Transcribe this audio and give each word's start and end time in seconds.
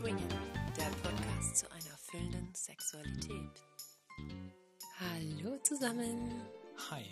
Swingen, 0.00 0.28
der 0.78 0.88
Podcast 1.02 1.58
zu 1.58 1.70
einer 1.70 1.90
erfüllenden 1.90 2.54
Sexualität. 2.54 3.62
Hallo 4.98 5.58
zusammen. 5.58 6.40
Hi. 6.88 7.04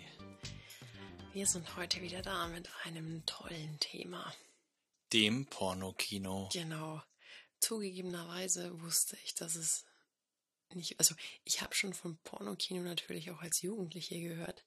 Wir 1.31 1.45
sind 1.45 1.77
heute 1.77 2.01
wieder 2.01 2.23
da 2.23 2.47
mit 2.47 2.67
einem 2.85 3.23
tollen 3.27 3.79
Thema. 3.79 4.33
Dem 5.13 5.45
Pornokino. 5.45 6.49
Genau. 6.51 6.99
Zugegebenerweise 7.59 8.81
wusste 8.81 9.17
ich, 9.23 9.35
dass 9.35 9.53
es 9.53 9.85
nicht, 10.73 10.97
also 10.97 11.13
ich 11.43 11.61
habe 11.61 11.75
schon 11.75 11.93
von 11.93 12.17
Pornokino 12.23 12.81
natürlich 12.81 13.29
auch 13.29 13.41
als 13.43 13.61
Jugendliche 13.61 14.19
gehört, 14.19 14.65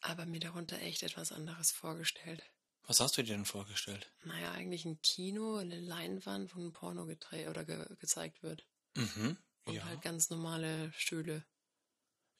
aber 0.00 0.26
mir 0.26 0.40
darunter 0.40 0.80
echt 0.80 1.04
etwas 1.04 1.30
anderes 1.30 1.70
vorgestellt. 1.70 2.42
Was 2.86 3.00
hast 3.00 3.16
du 3.16 3.22
dir 3.22 3.34
denn 3.34 3.44
vorgestellt? 3.46 4.10
Naja, 4.24 4.52
eigentlich 4.52 4.84
ein 4.84 5.00
Kino, 5.00 5.56
eine 5.56 5.80
Leinwand, 5.80 6.54
wo 6.54 6.60
ein 6.60 6.72
Porno 6.72 7.06
gedreht 7.06 7.48
oder 7.48 7.64
ge 7.64 7.84
gezeigt 7.98 8.42
wird. 8.42 8.66
Mhm. 8.94 9.38
Und 9.64 9.74
Ja. 9.74 9.84
halt 9.84 10.02
ganz 10.02 10.28
normale 10.30 10.92
Stühle. 10.92 11.44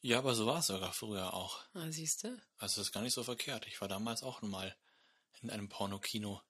ja, 0.02 0.18
aber 0.18 0.34
so 0.34 0.44
war 0.46 0.58
es 0.58 0.66
sogar 0.66 0.92
früher 0.92 1.32
auch. 1.32 1.64
Ah, 1.72 1.90
siehst 1.90 2.24
du? 2.24 2.28
Also 2.58 2.80
das 2.80 2.88
ist 2.88 2.92
gar 2.92 3.00
nicht 3.02 3.14
so 3.14 3.24
verkehrt. 3.24 3.66
Ich 3.66 3.80
war 3.80 3.88
damals 3.88 4.22
auch 4.22 4.42
mal 4.42 4.76
in 5.40 5.50
einem 5.50 5.68
Pornokino 5.70 6.42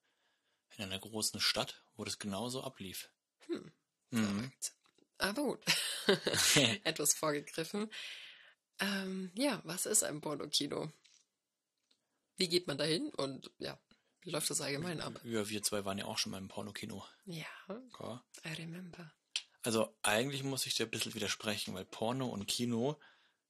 in 0.77 0.83
einer 0.83 0.99
großen 0.99 1.39
Stadt, 1.39 1.81
wo 1.95 2.03
das 2.03 2.19
genauso 2.19 2.61
ablief. 2.63 3.09
Mhm. 3.47 3.71
Verrückt. 4.11 4.73
Aber 5.19 5.41
gut. 5.43 5.63
Etwas 6.83 7.13
vorgegriffen. 7.13 7.89
Ähm, 8.79 9.31
ja, 9.35 9.61
was 9.63 9.85
ist 9.85 10.03
ein 10.03 10.19
Pornokino? 10.19 10.91
Wie 12.37 12.47
geht 12.49 12.67
man 12.67 12.77
dahin 12.77 13.09
und 13.15 13.51
ja, 13.59 13.79
wie 14.21 14.31
läuft 14.31 14.49
das 14.49 14.61
allgemein 14.61 15.01
ab? 15.01 15.19
Ja, 15.23 15.47
wir 15.47 15.63
zwei 15.63 15.85
waren 15.85 15.97
ja 15.97 16.05
auch 16.05 16.17
schon 16.17 16.31
mal 16.31 16.37
im 16.39 16.47
Pornokino. 16.47 17.05
Ja, 17.25 17.45
Ja. 17.99 18.23
I 18.45 18.53
remember. 18.53 19.11
Also 19.61 19.95
eigentlich 20.03 20.43
muss 20.43 20.65
ich 20.65 20.75
dir 20.75 20.85
ein 20.85 20.91
bisschen 20.91 21.13
widersprechen, 21.15 21.73
weil 21.73 21.85
Porno 21.85 22.27
und 22.27 22.45
Kino, 22.47 22.99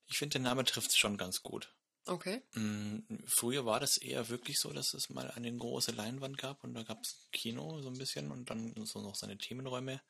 ich 0.06 0.18
finde, 0.18 0.34
der 0.34 0.42
Name 0.42 0.64
trifft 0.64 0.92
es 0.92 0.98
schon 0.98 1.18
ganz 1.18 1.42
gut. 1.44 1.74
Okay. 2.06 2.42
Mm, 2.54 3.00
Früher 3.26 3.66
war 3.66 3.80
das 3.80 3.98
eher 3.98 4.30
wirklich 4.30 4.60
so, 4.60 4.72
dass 4.72 4.94
es 4.94 5.10
mal 5.10 5.32
eine 5.32 5.54
große 5.56 5.92
Leinwand 5.92 6.38
gab 6.38 6.64
und 6.64 6.74
da 6.74 6.84
gab 6.84 7.02
es 7.02 7.28
Kino 7.32 7.82
so 7.82 7.90
ein 7.90 7.98
bisschen 7.98 8.32
und 8.32 8.50
dann 8.50 8.86
so 8.86 9.02
noch 9.02 9.16
seine 9.16 9.38
Themenräume. 9.38 10.02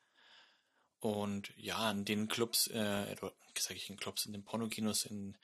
Und 1.00 1.52
ja, 1.56 1.90
in 1.90 2.04
den 2.04 2.28
Clubs, 2.28 2.66
äh, 2.68 3.16
sag 3.58 3.76
ich 3.76 3.88
in 3.88 3.96
Clubs, 3.96 4.26
in 4.26 4.32
den 4.32 4.44
Pornokinos, 4.44 5.04
in 5.06 5.38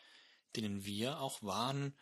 denen 0.56 0.84
wir 0.84 1.20
auch 1.20 1.42
waren, 1.42 1.96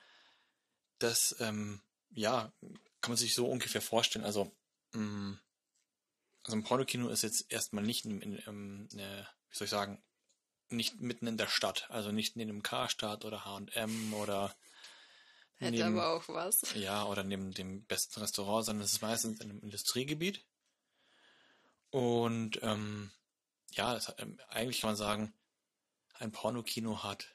das, 1.02 1.36
ähm, 1.40 1.80
ja, 2.10 2.52
kann 3.00 3.12
man 3.12 3.16
sich 3.16 3.34
so 3.34 3.46
ungefähr 3.46 3.82
vorstellen. 3.82 4.24
Also, 4.24 4.52
mh, 4.92 5.38
also 6.44 6.56
ein 6.56 6.64
Pornokino 6.64 7.08
ist 7.08 7.22
jetzt 7.22 7.50
erstmal 7.52 7.84
nicht 7.84 8.04
in, 8.04 8.20
in, 8.20 8.36
in 8.36 8.98
äh, 8.98 9.24
wie 9.50 9.56
soll 9.56 9.64
ich 9.64 9.70
sagen, 9.70 10.02
nicht 10.68 11.00
mitten 11.00 11.26
in 11.26 11.36
der 11.36 11.48
Stadt, 11.48 11.90
also 11.90 12.12
nicht 12.12 12.36
neben 12.36 12.48
dem 12.48 12.62
Karstadt 12.62 13.24
oder 13.24 13.44
H&M 13.44 14.14
oder 14.14 14.54
Hätte 15.56 15.72
neben, 15.72 15.98
aber 15.98 16.14
auch 16.14 16.28
was. 16.28 16.62
ja, 16.74 17.04
oder 17.04 17.24
neben 17.24 17.52
dem 17.52 17.84
besten 17.84 18.20
Restaurant, 18.20 18.64
sondern 18.64 18.84
es 18.84 18.92
ist 18.92 19.02
meistens 19.02 19.40
in 19.40 19.50
einem 19.50 19.60
Industriegebiet. 19.60 20.44
Und 21.90 22.62
ähm, 22.62 23.10
ja, 23.72 23.94
das 23.94 24.14
ähm, 24.18 24.40
eigentlich 24.48 24.80
kann 24.80 24.90
man 24.90 24.96
sagen, 24.96 25.34
ein 26.14 26.32
Pornokino 26.32 27.02
hat 27.02 27.34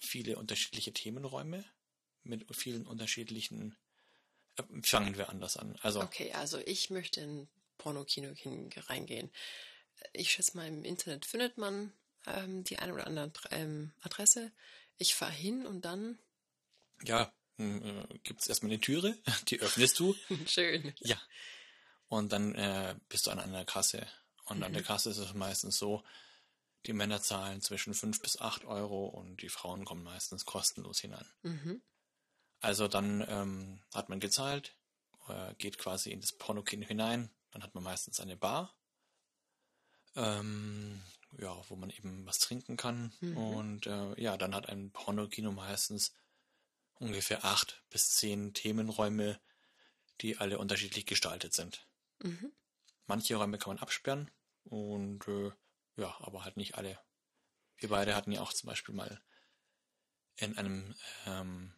viele 0.00 0.36
unterschiedliche 0.36 0.92
Themenräume 0.92 1.64
mit 2.28 2.44
vielen 2.54 2.86
unterschiedlichen. 2.86 3.76
Äh, 4.56 4.62
fangen 4.82 5.16
wir 5.16 5.28
anders 5.28 5.56
an. 5.56 5.76
Also 5.82 6.02
Okay, 6.02 6.32
also 6.32 6.58
ich 6.58 6.90
möchte 6.90 7.20
in 7.20 7.48
Pornokino 7.78 8.34
reingehen. 8.88 9.30
Ich 10.12 10.32
schätze 10.32 10.56
mal, 10.56 10.66
im 10.66 10.84
Internet 10.84 11.24
findet 11.24 11.58
man 11.58 11.92
ähm, 12.26 12.64
die 12.64 12.78
eine 12.78 12.92
oder 12.92 13.06
andere 13.06 13.30
ähm, 13.50 13.92
Adresse. 14.00 14.52
Ich 14.98 15.14
fahre 15.14 15.32
hin 15.32 15.66
und 15.66 15.84
dann. 15.84 16.18
ja, 17.04 17.32
äh, 17.58 18.18
gibt's 18.22 18.48
erstmal 18.48 18.72
eine 18.72 18.80
Türe, 18.80 19.16
die 19.48 19.60
öffnest 19.60 19.98
du. 19.98 20.14
Schön. 20.46 20.94
Ja. 21.00 21.20
Und 22.08 22.32
dann 22.32 22.54
äh, 22.54 22.94
bist 23.08 23.26
du 23.26 23.30
an 23.30 23.40
einer 23.40 23.64
Kasse. 23.64 24.06
Und 24.44 24.62
an 24.62 24.72
der 24.72 24.82
Kasse 24.82 25.10
ist 25.10 25.18
es 25.18 25.34
meistens 25.34 25.76
so, 25.76 26.04
die 26.86 26.92
Männer 26.92 27.20
zahlen 27.20 27.60
zwischen 27.60 27.94
fünf 27.94 28.20
bis 28.22 28.40
acht 28.40 28.64
Euro 28.64 29.06
und 29.06 29.42
die 29.42 29.48
Frauen 29.48 29.84
kommen 29.84 30.04
meistens 30.04 30.44
kostenlos 30.44 31.00
hinein. 31.00 31.26
Also 32.66 32.88
dann 32.88 33.24
ähm, 33.28 33.80
hat 33.94 34.08
man 34.08 34.18
gezahlt, 34.18 34.76
äh, 35.28 35.54
geht 35.54 35.78
quasi 35.78 36.10
in 36.10 36.20
das 36.20 36.32
Pornokino 36.32 36.84
hinein, 36.84 37.30
dann 37.52 37.62
hat 37.62 37.76
man 37.76 37.84
meistens 37.84 38.18
eine 38.18 38.36
Bar, 38.36 38.74
ähm, 40.16 41.00
ja, 41.38 41.56
wo 41.68 41.76
man 41.76 41.90
eben 41.90 42.26
was 42.26 42.40
trinken 42.40 42.76
kann. 42.76 43.12
Und 43.36 43.86
äh, 43.86 44.20
ja, 44.20 44.36
dann 44.36 44.52
hat 44.52 44.68
ein 44.68 44.90
Pornokino 44.90 45.52
meistens 45.52 46.12
ungefähr 46.94 47.44
acht 47.44 47.84
bis 47.88 48.16
zehn 48.16 48.52
Themenräume, 48.52 49.40
die 50.20 50.38
alle 50.38 50.58
unterschiedlich 50.58 51.06
gestaltet 51.06 51.54
sind. 51.54 51.86
Manche 53.06 53.36
Räume 53.36 53.58
kann 53.58 53.76
man 53.76 53.78
absperren 53.78 54.28
und 54.64 55.28
äh, 55.28 55.52
ja, 55.94 56.16
aber 56.18 56.42
halt 56.44 56.56
nicht 56.56 56.74
alle. 56.74 56.98
Wir 57.76 57.90
beide 57.90 58.16
hatten 58.16 58.32
ja 58.32 58.40
auch 58.40 58.52
zum 58.52 58.66
Beispiel 58.66 58.92
mal 58.96 59.22
in 60.34 60.58
einem 60.58 60.96
ähm, 61.26 61.72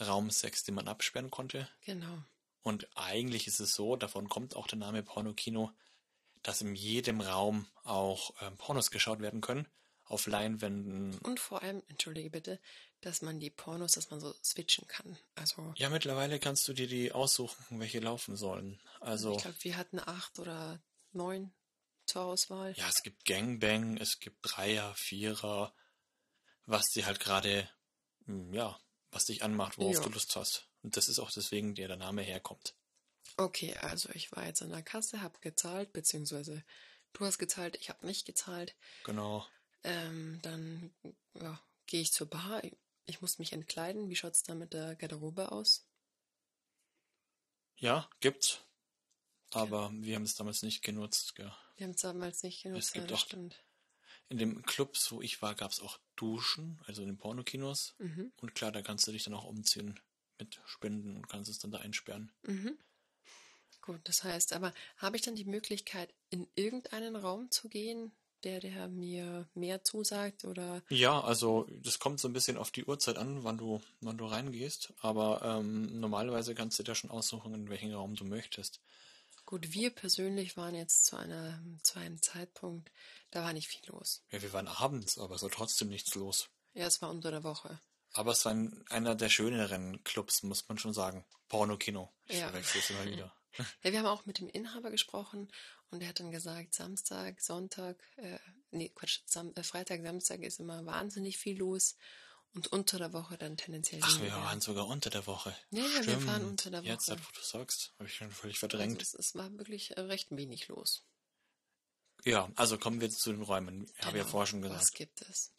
Raum 0.00 0.30
Sex, 0.30 0.64
den 0.64 0.74
man 0.74 0.88
absperren 0.88 1.30
konnte. 1.30 1.68
Genau. 1.84 2.22
Und 2.62 2.88
eigentlich 2.96 3.46
ist 3.46 3.60
es 3.60 3.74
so, 3.74 3.96
davon 3.96 4.28
kommt 4.28 4.56
auch 4.56 4.66
der 4.66 4.78
Name 4.78 5.02
Pornokino, 5.02 5.70
dass 6.42 6.60
in 6.60 6.74
jedem 6.74 7.20
Raum 7.20 7.66
auch 7.84 8.34
ähm, 8.40 8.56
Pornos 8.56 8.90
geschaut 8.90 9.20
werden 9.20 9.40
können, 9.40 9.66
auf 10.04 10.26
Leinwänden. 10.26 11.18
Und 11.18 11.40
vor 11.40 11.62
allem, 11.62 11.82
entschuldige 11.88 12.30
bitte, 12.30 12.60
dass 13.00 13.22
man 13.22 13.40
die 13.40 13.50
Pornos, 13.50 13.92
dass 13.92 14.10
man 14.10 14.20
so 14.20 14.34
switchen 14.42 14.86
kann. 14.88 15.18
Also, 15.34 15.74
Ja, 15.76 15.90
mittlerweile 15.90 16.38
kannst 16.38 16.66
du 16.68 16.72
dir 16.72 16.86
die 16.86 17.12
aussuchen, 17.12 17.80
welche 17.80 18.00
laufen 18.00 18.36
sollen. 18.36 18.80
Also 19.00 19.36
ich 19.36 19.42
glaube, 19.42 19.62
wir 19.62 19.76
hatten 19.76 19.98
acht 19.98 20.38
oder 20.38 20.80
neun 21.12 21.52
zur 22.06 22.22
Auswahl. 22.22 22.74
Ja, 22.76 22.88
es 22.88 23.02
gibt 23.02 23.24
Gangbang, 23.24 23.96
es 23.98 24.20
gibt 24.20 24.38
Dreier, 24.42 24.94
Vierer, 24.96 25.74
was 26.66 26.86
dir 26.90 27.06
halt 27.06 27.20
gerade, 27.20 27.68
hm, 28.26 28.52
ja, 28.52 28.78
was 29.14 29.26
dich 29.26 29.42
anmacht, 29.42 29.78
worauf 29.78 29.94
Ja. 29.96 30.00
du 30.02 30.10
Lust 30.10 30.34
hast. 30.36 30.68
Und 30.82 30.96
das 30.96 31.08
ist 31.08 31.18
auch 31.18 31.30
deswegen, 31.30 31.74
der 31.74 31.88
der 31.88 31.96
Name 31.96 32.22
herkommt. 32.22 32.74
Okay, 33.36 33.74
also 33.78 34.10
ich 34.10 34.30
war 34.32 34.44
jetzt 34.46 34.62
an 34.62 34.70
der 34.70 34.82
Kasse, 34.82 35.20
habe 35.22 35.38
gezahlt, 35.40 35.92
beziehungsweise 35.92 36.64
du 37.14 37.24
hast 37.24 37.38
gezahlt, 37.38 37.76
ich 37.76 37.88
habe 37.88 38.06
nicht 38.06 38.26
gezahlt. 38.26 38.76
Genau. 39.04 39.46
Ähm, 39.82 40.40
dann 40.42 40.94
ja, 41.34 41.60
gehe 41.86 42.00
ich 42.02 42.12
zur 42.12 42.28
Bar. 42.28 42.62
Ich 43.06 43.20
muss 43.20 43.38
mich 43.38 43.52
entkleiden. 43.52 44.08
Wie 44.08 44.16
schaut's 44.16 44.42
da 44.42 44.54
mit 44.54 44.72
der 44.72 44.96
Garderobe 44.96 45.52
aus? 45.52 45.86
Ja, 47.76 48.08
gibt's. 48.20 48.60
Aber 49.50 49.90
wir 49.92 50.16
haben 50.16 50.22
es 50.24 50.34
damals 50.34 50.62
nicht 50.62 50.82
genutzt. 50.82 51.34
Gell. 51.34 51.52
Wir 51.76 51.86
haben 51.86 51.94
es 51.94 52.00
damals 52.00 52.42
nicht 52.42 52.62
genutzt. 52.62 52.86
Es 52.88 52.92
gibt 52.92 53.04
ja, 53.04 53.10
das 53.10 53.20
doch- 53.20 53.26
stimmt. 53.26 53.63
In 54.28 54.38
den 54.38 54.62
Clubs, 54.62 55.12
wo 55.12 55.20
ich 55.20 55.42
war, 55.42 55.54
gab's 55.54 55.80
auch 55.80 55.98
Duschen, 56.16 56.80
also 56.86 57.02
in 57.02 57.08
den 57.08 57.18
Pornokinos. 57.18 57.94
Und 58.40 58.54
klar, 58.54 58.72
da 58.72 58.82
kannst 58.82 59.06
du 59.06 59.12
dich 59.12 59.24
dann 59.24 59.34
auch 59.34 59.44
umziehen 59.44 60.00
mit 60.38 60.60
Spenden 60.64 61.16
und 61.16 61.28
kannst 61.28 61.50
es 61.50 61.58
dann 61.58 61.70
da 61.70 61.78
einsperren. 61.78 62.32
Gut, 63.82 64.00
das 64.04 64.24
heißt, 64.24 64.54
aber 64.54 64.72
habe 64.96 65.16
ich 65.16 65.22
dann 65.22 65.34
die 65.34 65.44
Möglichkeit, 65.44 66.14
in 66.30 66.48
irgendeinen 66.54 67.16
Raum 67.16 67.50
zu 67.50 67.68
gehen, 67.68 68.12
der, 68.44 68.60
der 68.60 68.88
mir 68.88 69.48
mehr 69.54 69.84
zusagt 69.84 70.44
oder 70.44 70.82
Ja, 70.88 71.20
also 71.20 71.66
das 71.82 71.98
kommt 71.98 72.20
so 72.20 72.28
ein 72.28 72.32
bisschen 72.32 72.56
auf 72.56 72.70
die 72.70 72.84
Uhrzeit 72.84 73.16
an, 73.16 73.44
wann 73.44 73.58
du, 73.58 73.80
wann 74.00 74.18
du 74.18 74.26
reingehst. 74.26 74.92
Aber 75.00 75.42
ähm, 75.42 76.00
normalerweise 76.00 76.54
kannst 76.54 76.78
du 76.78 76.82
dir 76.82 76.94
schon 76.94 77.10
aussuchen, 77.10 77.54
in 77.54 77.68
welchen 77.68 77.92
Raum 77.92 78.14
du 78.14 78.24
möchtest. 78.24 78.80
Gut, 79.46 79.72
wir 79.72 79.90
persönlich 79.90 80.56
waren 80.56 80.74
jetzt 80.74 81.06
zu 81.06 81.16
einer 81.16 81.62
zu 81.82 81.98
einem 81.98 82.20
Zeitpunkt, 82.22 82.90
da 83.30 83.42
war 83.42 83.52
nicht 83.52 83.68
viel 83.68 83.84
los. 83.86 84.22
Ja, 84.30 84.42
wir 84.42 84.52
waren 84.52 84.68
abends, 84.68 85.18
aber 85.18 85.34
es 85.34 85.42
war 85.42 85.50
trotzdem 85.50 85.88
nichts 85.88 86.14
los. 86.14 86.48
Ja, 86.72 86.86
es 86.86 87.00
war 87.02 87.10
unter 87.10 87.30
der 87.30 87.44
Woche. 87.44 87.80
Aber 88.12 88.32
es 88.32 88.44
war 88.44 88.52
ein, 88.52 88.84
einer 88.90 89.14
der 89.14 89.28
schöneren 89.28 90.02
Clubs, 90.04 90.42
muss 90.42 90.68
man 90.68 90.78
schon 90.78 90.94
sagen. 90.94 91.24
Porno-Kino. 91.48 92.12
Ich 92.26 92.38
Ja. 92.38 92.48
verwechsel 92.48 92.80
es 92.80 92.90
immer 92.90 93.04
wieder. 93.04 93.34
Ja, 93.84 93.92
wir 93.92 94.00
haben 94.00 94.06
auch 94.06 94.26
mit 94.26 94.40
dem 94.40 94.48
Inhaber 94.48 94.90
gesprochen 94.90 95.48
und 95.90 96.02
er 96.02 96.08
hat 96.08 96.18
dann 96.18 96.32
gesagt, 96.32 96.74
Samstag, 96.74 97.40
Sonntag, 97.40 98.02
äh, 98.16 98.40
nee, 98.72 98.88
Quatsch, 98.88 99.20
Sam 99.26 99.52
äh, 99.54 99.62
Freitag, 99.62 100.02
Samstag 100.02 100.40
ist 100.40 100.58
immer 100.58 100.84
wahnsinnig 100.86 101.38
viel 101.38 101.56
los 101.58 101.94
und 102.54 102.68
unter 102.68 102.98
der 102.98 103.12
Woche 103.12 103.36
dann 103.36 103.56
tendenziell 103.56 104.00
Ach, 104.04 104.20
wir 104.20 104.32
waren 104.32 104.60
sogar 104.60 104.86
unter 104.86 105.10
der 105.10 105.26
Woche. 105.26 105.54
Ja, 105.70 105.84
ja, 105.84 106.06
wir 106.06 106.20
fahren 106.20 106.44
unter 106.44 106.70
der 106.70 106.82
Jetzt, 106.82 107.08
Woche. 107.10 107.18
wo 107.20 107.30
du 107.40 107.42
sagst, 107.44 107.92
habe 107.98 108.08
ich 108.08 108.14
schon 108.14 108.30
völlig 108.30 108.56
also 108.56 108.68
verdrängt. 108.68 109.02
es, 109.02 109.14
es 109.14 109.34
war 109.34 109.50
wirklich 109.58 109.96
äh, 109.96 110.00
recht 110.00 110.28
wenig 110.30 110.68
los. 110.68 111.04
ja, 112.24 112.50
also 112.56 112.78
kommen 112.78 113.00
wir 113.00 113.10
zu 113.10 113.32
den 113.32 113.42
Räumen. 113.42 113.86
Ich 113.98 114.04
habe 114.06 114.16
ja 114.18 114.22
Genau. 114.24 114.30
vorher 114.32 114.46
schon 114.46 114.62
Was 114.64 114.70
gesagt. 114.78 114.94
gibt 114.94 115.22
es? 115.22 115.50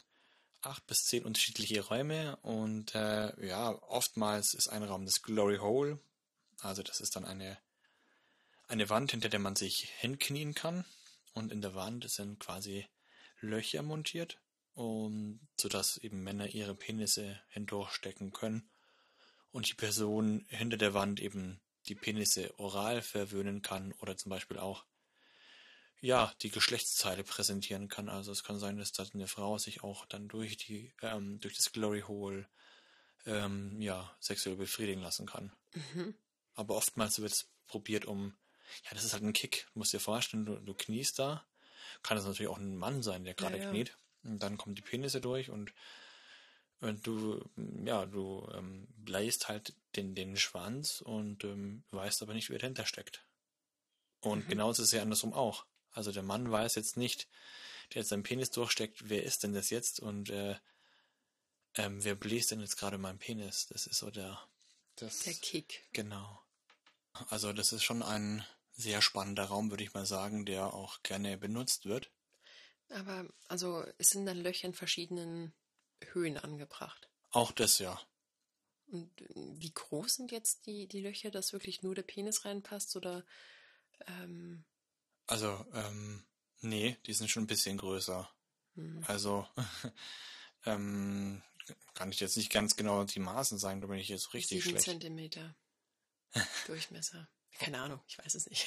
acht 0.62 0.84
bis 0.88 1.04
zehn 1.04 1.24
unterschiedliche 1.24 1.80
Räume 1.84 2.36
und 2.42 2.92
äh, 2.96 3.46
ja, 3.46 3.70
oftmals 3.84 4.52
ist 4.54 4.68
ein 4.68 4.82
Raum 4.82 5.04
das 5.04 5.22
Glory 5.22 5.58
Hole. 5.58 6.00
Also 6.60 6.82
das 6.82 7.00
ist 7.00 7.14
dann 7.14 7.24
eine 7.24 7.58
eine 8.66 8.88
Wand, 8.90 9.12
hinter 9.12 9.28
der 9.28 9.38
man 9.38 9.54
sich 9.54 9.92
hinknien 9.98 10.54
kann. 10.54 10.84
Und 11.34 11.52
in 11.52 11.60
der 11.60 11.74
Wand 11.76 12.10
sind 12.10 12.40
quasi 12.40 12.84
Löcher 13.40 13.82
montiert, 13.82 14.38
um, 14.76 15.40
sodass 15.58 15.96
eben 15.96 16.22
Männer 16.22 16.48
ihre 16.48 16.74
Penisse 16.74 17.40
hindurchstecken 17.48 18.32
können. 18.32 18.70
Und 19.50 19.68
die 19.68 19.74
Person 19.74 20.46
hinter 20.48 20.76
der 20.76 20.94
Wand 20.94 21.18
eben 21.18 21.60
die 21.88 21.94
Penisse 21.94 22.52
oral 22.58 23.00
verwöhnen 23.00 23.62
kann 23.62 23.92
oder 23.94 24.16
zum 24.16 24.30
Beispiel 24.30 24.58
auch 24.58 24.84
ja, 26.00 26.32
die 26.42 26.50
Geschlechtsteile 26.50 27.24
präsentieren 27.24 27.88
kann. 27.88 28.10
Also 28.10 28.30
es 28.30 28.44
kann 28.44 28.58
sein, 28.58 28.76
dass 28.76 28.92
dann 28.92 29.08
eine 29.14 29.28
Frau 29.28 29.56
sich 29.56 29.82
auch 29.82 30.04
dann 30.04 30.28
durch 30.28 30.58
die, 30.58 30.92
ähm, 31.00 31.40
durch 31.40 31.56
das 31.56 31.72
Glory 31.72 32.02
Hole 32.02 32.46
ähm, 33.24 33.80
ja, 33.80 34.14
sexuell 34.20 34.56
befriedigen 34.56 35.00
lassen 35.00 35.26
kann. 35.26 35.52
Mhm. 35.72 36.14
Aber 36.54 36.76
oftmals 36.76 37.18
wird 37.20 37.32
es 37.32 37.48
probiert, 37.66 38.04
um, 38.04 38.36
ja, 38.84 38.90
das 38.92 39.04
ist 39.04 39.14
halt 39.14 39.22
ein 39.22 39.32
Kick. 39.32 39.66
Du 39.72 39.78
musst 39.78 39.94
dir 39.94 40.00
vorstellen, 40.00 40.44
du, 40.44 40.60
du 40.60 40.74
kniest 40.74 41.18
da. 41.18 41.46
Kann 42.02 42.16
das 42.16 42.26
natürlich 42.26 42.50
auch 42.50 42.58
ein 42.58 42.76
Mann 42.76 43.02
sein, 43.02 43.24
der 43.24 43.34
gerade 43.34 43.56
Ja, 43.56 43.64
ja. 43.64 43.70
kniet. 43.70 43.96
Und 44.26 44.42
dann 44.42 44.58
kommen 44.58 44.74
die 44.74 44.82
Penisse 44.82 45.20
durch 45.20 45.50
und, 45.50 45.72
und 46.80 47.06
du, 47.06 47.44
ja, 47.84 48.06
du 48.06 48.48
ähm, 48.54 48.86
bläst 48.96 49.48
halt 49.48 49.74
den, 49.96 50.14
den 50.14 50.36
Schwanz 50.36 51.00
und 51.00 51.44
ähm, 51.44 51.84
weißt 51.90 52.22
aber 52.22 52.34
nicht, 52.34 52.50
wer 52.50 52.58
dahinter 52.58 52.86
steckt. 52.86 53.24
Und 54.20 54.46
Mhm. 54.46 54.50
genauso 54.50 54.82
ist 54.82 54.88
es 54.88 54.92
ja 54.92 55.02
andersrum 55.02 55.32
auch. 55.32 55.66
Also 55.92 56.12
der 56.12 56.22
Mann 56.22 56.50
weiß 56.50 56.74
jetzt 56.74 56.96
nicht, 56.96 57.28
der 57.94 58.00
jetzt 58.02 58.08
seinen 58.10 58.22
Penis 58.22 58.50
durchsteckt, 58.50 59.08
wer 59.08 59.22
ist 59.22 59.42
denn 59.42 59.54
das 59.54 59.70
jetzt 59.70 60.00
und 60.00 60.30
äh, 60.30 60.56
ähm, 61.76 62.02
wer 62.04 62.14
bläst 62.14 62.50
denn 62.50 62.60
jetzt 62.60 62.76
gerade 62.76 62.98
meinen 62.98 63.18
Penis? 63.18 63.66
Das 63.66 63.86
ist 63.86 63.98
so 63.98 64.10
der, 64.10 64.40
das, 64.96 65.20
Der 65.20 65.34
Kick. 65.34 65.88
Genau. 65.92 66.42
Also 67.28 67.52
das 67.52 67.72
ist 67.72 67.82
schon 67.84 68.02
ein 68.02 68.44
sehr 68.72 69.00
spannender 69.00 69.44
Raum, 69.44 69.70
würde 69.70 69.84
ich 69.84 69.94
mal 69.94 70.06
sagen, 70.06 70.44
der 70.44 70.74
auch 70.74 71.02
gerne 71.02 71.38
benutzt 71.38 71.86
wird. 71.86 72.10
Aber, 72.90 73.28
also, 73.48 73.84
es 73.98 74.10
sind 74.10 74.26
dann 74.26 74.38
Löcher 74.38 74.68
in 74.68 74.74
verschiedenen 74.74 75.52
Höhen 76.12 76.36
angebracht. 76.38 77.08
Auch 77.30 77.52
das 77.52 77.78
ja. 77.78 78.00
Und 78.86 79.20
äh, 79.20 79.28
wie 79.34 79.72
groß 79.72 80.14
sind 80.14 80.30
jetzt 80.32 80.66
die, 80.66 80.86
die 80.86 81.00
Löcher, 81.00 81.30
dass 81.30 81.52
wirklich 81.52 81.82
nur 81.82 81.94
der 81.94 82.02
Penis 82.02 82.44
reinpasst? 82.44 82.94
Oder, 82.96 83.24
ähm, 84.06 84.64
Also, 85.26 85.66
ähm, 85.72 86.24
nee, 86.60 86.96
die 87.06 87.12
sind 87.12 87.28
schon 87.30 87.44
ein 87.44 87.48
bisschen 87.48 87.78
größer. 87.78 88.30
hm, 88.74 89.02
Also, 89.06 89.46
ähm, 90.64 91.42
kann 91.94 92.12
ich 92.12 92.20
jetzt 92.20 92.36
nicht 92.36 92.52
ganz 92.52 92.76
genau 92.76 93.02
die 93.04 93.18
Maßen 93.18 93.58
sagen, 93.58 93.80
da 93.80 93.88
bin 93.88 93.98
ich 93.98 94.08
jetzt 94.08 94.32
richtig 94.34 94.62
sieben 94.62 94.70
schlecht. 94.70 94.84
Zentimeter 94.84 95.56
Durchmesser. 96.66 97.28
Keine 97.58 97.80
Ahnung, 97.80 98.00
ich 98.06 98.18
weiß 98.18 98.34
es 98.34 98.48
nicht. 98.48 98.66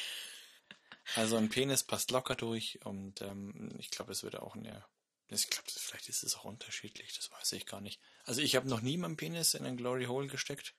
Also 1.16 1.38
ein 1.38 1.50
Penis 1.50 1.84
passt 1.84 2.12
locker 2.12 2.36
durch 2.36 2.80
und 2.86 3.22
ähm, 3.22 3.76
ich 3.80 3.90
glaube, 3.90 4.12
es 4.12 4.24
wird 4.24 4.38
auch 4.38 4.56
eine. 4.56 4.86
Ich 5.28 5.50
glaube, 5.50 5.70
vielleicht 5.70 6.10
ist 6.10 6.24
es 6.24 6.36
auch 6.36 6.46
unterschiedlich, 6.46 7.16
das 7.16 7.32
weiß 7.32 7.52
ich 7.52 7.68
gar 7.68 7.82
nicht. 7.82 8.02
Also 8.24 8.42
ich 8.42 8.56
habe 8.56 8.68
noch 8.68 8.82
nie 8.82 8.98
meinen 8.98 9.18
Penis 9.18 9.54
in 9.54 9.66
ein 9.66 9.78
Glory 9.78 10.06
Hole 10.06 10.28
gesteckt. 10.28 10.74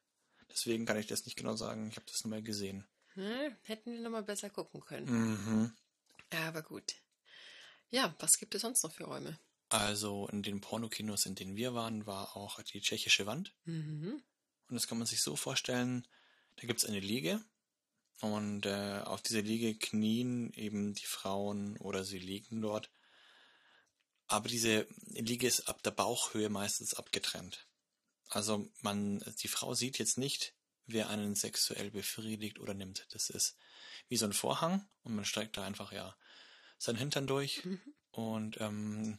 Deswegen 0.51 0.87
kann 0.87 0.99
ich 0.99 1.07
das 1.07 1.25
nicht 1.25 1.37
genau 1.37 1.55
sagen. 1.55 1.89
Ich 1.89 1.97
habe 1.97 2.07
das 2.07 2.25
nur 2.25 2.31
mal 2.31 2.43
gesehen. 2.43 2.85
Hm, 3.15 3.57
hätten 3.63 3.93
wir 3.93 4.01
nochmal 4.01 4.25
besser 4.25 4.51
gucken 4.51 4.81
können. 4.81 5.07
Mhm. 5.07 5.73
Aber 6.31 6.63
gut. 6.63 6.95
Ja, 7.91 8.15
was 8.19 8.39
gibt 8.39 8.55
es 8.55 8.63
sonst 8.63 8.83
noch 8.83 8.93
für 8.93 9.05
Räume? 9.05 9.39
Also 9.69 10.29
in 10.29 10.43
den 10.43 10.61
Pornokinos, 10.61 11.27
in 11.27 11.37
denen 11.37 11.57
wir 11.57 11.75
waren, 11.75 12.07
war 12.07 12.37
auch 12.37 12.61
die 12.63 12.81
tschechische 12.81 13.27
Wand. 13.27 13.55
Mhm. 13.65 14.21
Und 14.69 14.75
das 14.75 14.89
kann 14.89 14.99
man 14.99 15.07
sich 15.07 15.23
so 15.23 15.37
vorstellen, 15.37 16.07
da 16.57 16.67
gibt's 16.67 16.85
eine 16.85 17.01
Liege 17.01 17.45
und 18.21 18.67
äh, 18.67 19.01
auf 19.05 19.23
dieser 19.23 19.43
Liege 19.43 19.75
knien 19.77 20.53
eben 20.53 20.95
die 20.95 21.07
Frauen 21.07 21.77
oder 21.79 22.05
sie 22.05 22.19
liegen 22.19 22.61
dort. 22.61 22.91
Aber 24.27 24.49
diese 24.49 24.87
Liege 25.09 25.47
ist 25.47 25.69
ab 25.69 25.83
der 25.83 25.91
Bauchhöhe 25.91 26.49
meistens 26.51 26.95
abgetrennt. 26.95 27.67
Also 28.29 28.69
man, 28.81 29.25
die 29.43 29.49
Frau 29.49 29.75
sieht 29.75 29.99
jetzt 29.99 30.19
nicht, 30.19 30.55
wer 30.87 31.09
einen 31.11 31.35
sexuell 31.35 31.91
befriedigt 31.91 32.61
oder 32.61 32.75
nimmt. 32.75 33.07
Das 33.11 33.31
ist 33.31 33.57
wie 34.09 34.17
so 34.17 34.27
ein 34.27 34.33
Vorhang 34.33 34.89
und 35.03 35.15
man 35.15 35.25
steigt 35.25 35.57
da 35.57 35.65
einfach 35.65 35.93
ja 35.93 36.17
seinen 36.79 36.97
Hintern 36.99 37.27
durch 37.27 37.65
Mhm. 37.65 37.81
und 38.13 38.61
ähm, 38.61 39.19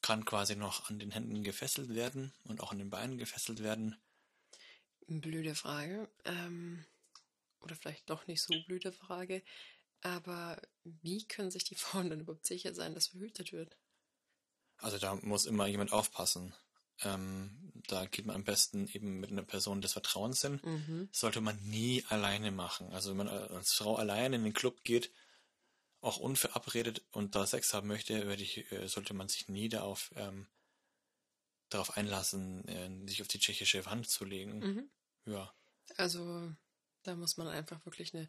kann 0.00 0.24
quasi 0.24 0.56
noch 0.56 0.88
an 0.88 0.98
den 0.98 1.10
Händen 1.10 1.44
gefesselt 1.44 1.94
werden 1.94 2.32
und 2.44 2.60
auch 2.60 2.72
an 2.72 2.78
den 2.78 2.90
Beinen 2.90 3.18
gefesselt 3.18 3.62
werden. 3.62 3.96
Blöde 5.06 5.54
Frage. 5.54 6.08
Ähm, 6.24 6.84
oder 7.62 7.76
vielleicht 7.76 8.08
doch 8.10 8.26
nicht 8.26 8.42
so 8.42 8.54
blöde 8.66 8.92
Frage. 8.92 9.42
Aber 10.02 10.60
wie 10.84 11.26
können 11.26 11.50
sich 11.50 11.64
die 11.64 11.74
Frauen 11.76 12.10
dann 12.10 12.20
überhaupt 12.20 12.46
sicher 12.46 12.74
sein, 12.74 12.94
dass 12.94 13.08
verhütet 13.08 13.52
wird? 13.52 13.76
Also 14.78 14.98
da 14.98 15.14
muss 15.16 15.46
immer 15.46 15.66
jemand 15.66 15.92
aufpassen. 15.92 16.54
Ähm, 17.04 17.72
da 17.88 18.04
geht 18.06 18.26
man 18.26 18.36
am 18.36 18.44
besten 18.44 18.88
eben 18.88 19.20
mit 19.20 19.30
einer 19.30 19.42
Person 19.42 19.80
des 19.80 19.92
Vertrauens 19.92 20.40
hin. 20.42 20.60
Mhm. 20.62 21.08
Sollte 21.12 21.40
man 21.40 21.56
nie 21.62 22.04
alleine 22.08 22.50
machen. 22.50 22.92
Also 22.92 23.10
wenn 23.10 23.18
man 23.18 23.28
als 23.28 23.72
Frau 23.72 23.96
alleine 23.96 24.36
in 24.36 24.44
den 24.44 24.52
Club 24.52 24.82
geht, 24.84 25.10
auch 26.00 26.16
unverabredet 26.16 27.02
und 27.12 27.36
da 27.36 27.46
Sex 27.46 27.72
haben 27.74 27.86
möchte, 27.86 28.14
ich, 28.34 28.70
äh, 28.72 28.88
sollte 28.88 29.14
man 29.14 29.28
sich 29.28 29.48
nie 29.48 29.68
darauf, 29.68 30.12
ähm, 30.16 30.48
darauf 31.68 31.96
einlassen, 31.96 32.66
äh, 32.66 33.08
sich 33.08 33.22
auf 33.22 33.28
die 33.28 33.38
tschechische 33.38 33.86
Wand 33.86 34.08
zu 34.08 34.24
legen. 34.24 34.58
Mhm. 34.58 34.90
Ja. 35.32 35.54
Also 35.96 36.52
da 37.02 37.14
muss 37.14 37.36
man 37.36 37.48
einfach 37.48 37.84
wirklich 37.86 38.14
eine, 38.14 38.28